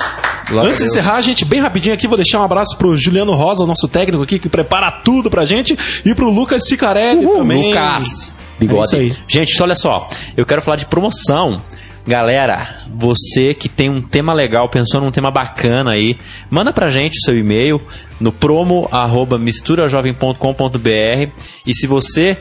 antes 0.52 0.82
de 0.82 0.90
encerrar, 0.90 1.22
gente, 1.22 1.46
bem 1.46 1.62
rapidinho 1.62 1.94
aqui, 1.94 2.08
vou 2.08 2.18
deixar 2.18 2.42
um 2.42 2.44
abraço 2.44 2.76
pro 2.78 2.98
Juliano 2.98 3.34
Rosa, 3.34 3.64
o 3.64 3.68
nosso 3.68 3.88
técnico 3.88 4.24
aqui, 4.24 4.40
que 4.40 4.50
prepara 4.50 4.92
tudo 4.92 5.30
pra 5.30 5.46
gente, 5.46 5.78
e 6.04 6.14
pro 6.14 6.30
Lucas 6.30 6.68
Cicarelli 6.68 7.26
também. 7.26 7.70
Lucas. 7.70 8.34
É 8.56 8.60
Bigode. 8.60 8.86
isso 8.86 8.96
aí. 8.96 9.14
Gente, 9.28 9.62
olha 9.62 9.76
só. 9.76 10.08
Eu 10.36 10.46
quero 10.46 10.62
falar 10.62 10.78
de 10.78 10.88
promoção. 10.88 11.62
Galera, 12.08 12.78
você 12.88 13.56
que 13.56 13.68
tem 13.68 13.90
um 13.90 14.00
tema 14.00 14.32
legal, 14.32 14.70
pensou 14.70 15.02
num 15.02 15.10
tema 15.10 15.32
bacana 15.32 15.90
aí, 15.92 16.16
manda 16.52 16.72
pra 16.72 16.88
gente 16.88 17.18
o 17.18 17.22
seu 17.26 17.36
e-mail 17.36 17.82
no 18.20 18.32
promo 18.32 18.88
arroba 18.92 19.40
misturajovem.com.br 19.40 21.32
e 21.66 21.74
se 21.74 21.88
você 21.88 22.38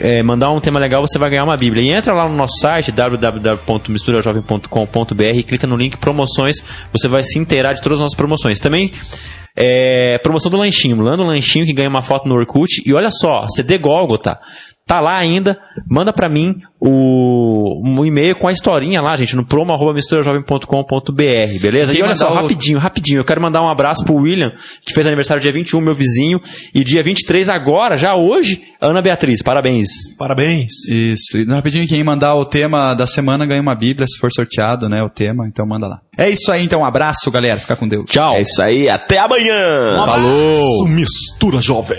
eh, 0.00 0.22
mandar 0.22 0.52
um 0.52 0.60
tema 0.60 0.78
legal, 0.78 1.04
você 1.04 1.18
vai 1.18 1.30
ganhar 1.30 1.42
uma 1.42 1.56
Bíblia. 1.56 1.82
E 1.82 1.90
entra 1.90 2.14
lá 2.14 2.28
no 2.28 2.36
nosso 2.36 2.60
site 2.60 2.92
www.misturajovem.com.br 2.92 5.24
e 5.34 5.42
clica 5.42 5.66
no 5.66 5.76
link 5.76 5.96
promoções, 5.96 6.58
você 6.92 7.08
vai 7.08 7.24
se 7.24 7.36
inteirar 7.36 7.72
de 7.72 7.82
todas 7.82 7.98
as 7.98 8.02
nossas 8.02 8.16
promoções. 8.16 8.60
Também 8.60 8.92
é, 9.56 10.18
promoção 10.18 10.50
do 10.50 10.56
lanchinho, 10.56 11.00
lá 11.02 11.16
lanchinho 11.16 11.66
que 11.66 11.72
ganha 11.72 11.88
uma 11.88 12.02
foto 12.02 12.28
no 12.28 12.34
Orkut. 12.34 12.82
E 12.86 12.94
olha 12.94 13.10
só, 13.10 13.46
CD 13.48 13.76
Gólgota. 13.76 14.34
Tá 14.34 14.40
lá 15.00 15.18
ainda, 15.18 15.58
manda 15.88 16.12
pra 16.12 16.28
mim 16.28 16.56
o, 16.80 17.80
um 17.84 18.04
e-mail 18.04 18.34
com 18.36 18.48
a 18.48 18.52
historinha 18.52 19.00
lá, 19.00 19.16
gente, 19.16 19.36
no 19.36 19.46
promo.misturajovem.com.br, 19.46 21.60
beleza? 21.60 21.92
Quem 21.92 22.00
E 22.00 22.02
olha 22.02 22.14
só, 22.14 22.30
o- 22.30 22.34
rapidinho, 22.34 22.78
rapidinho, 22.78 23.20
eu 23.20 23.24
quero 23.24 23.40
mandar 23.40 23.62
um 23.62 23.68
abraço 23.68 24.04
pro 24.04 24.14
William, 24.16 24.52
que 24.84 24.92
fez 24.92 25.06
aniversário 25.06 25.40
dia 25.42 25.52
21, 25.52 25.80
meu 25.80 25.94
vizinho, 25.94 26.40
e 26.74 26.82
dia 26.82 27.02
23 27.02 27.48
agora, 27.48 27.96
já 27.96 28.14
hoje, 28.16 28.62
Ana 28.80 29.00
Beatriz, 29.00 29.42
parabéns. 29.42 29.88
Parabéns. 30.18 30.72
Isso. 30.90 31.38
E 31.38 31.44
rapidinho, 31.44 31.86
quem 31.86 32.02
mandar 32.02 32.34
o 32.34 32.44
tema 32.44 32.94
da 32.94 33.06
semana 33.06 33.46
ganha 33.46 33.60
uma 33.60 33.74
Bíblia, 33.74 34.06
se 34.08 34.18
for 34.18 34.30
sorteado, 34.32 34.88
né? 34.88 35.02
O 35.02 35.08
tema, 35.10 35.46
então 35.46 35.66
manda 35.66 35.86
lá. 35.86 36.00
É 36.18 36.28
isso 36.28 36.50
aí, 36.50 36.64
então. 36.64 36.80
Um 36.80 36.84
abraço, 36.84 37.30
galera. 37.30 37.60
Fica 37.60 37.76
com 37.76 37.86
Deus. 37.86 38.06
Tchau. 38.06 38.34
É 38.34 38.40
isso 38.42 38.60
aí, 38.62 38.88
até 38.88 39.18
amanhã! 39.18 40.02
Falou! 40.04 40.88
Mistura 40.88 41.60
Jovem. 41.60 41.98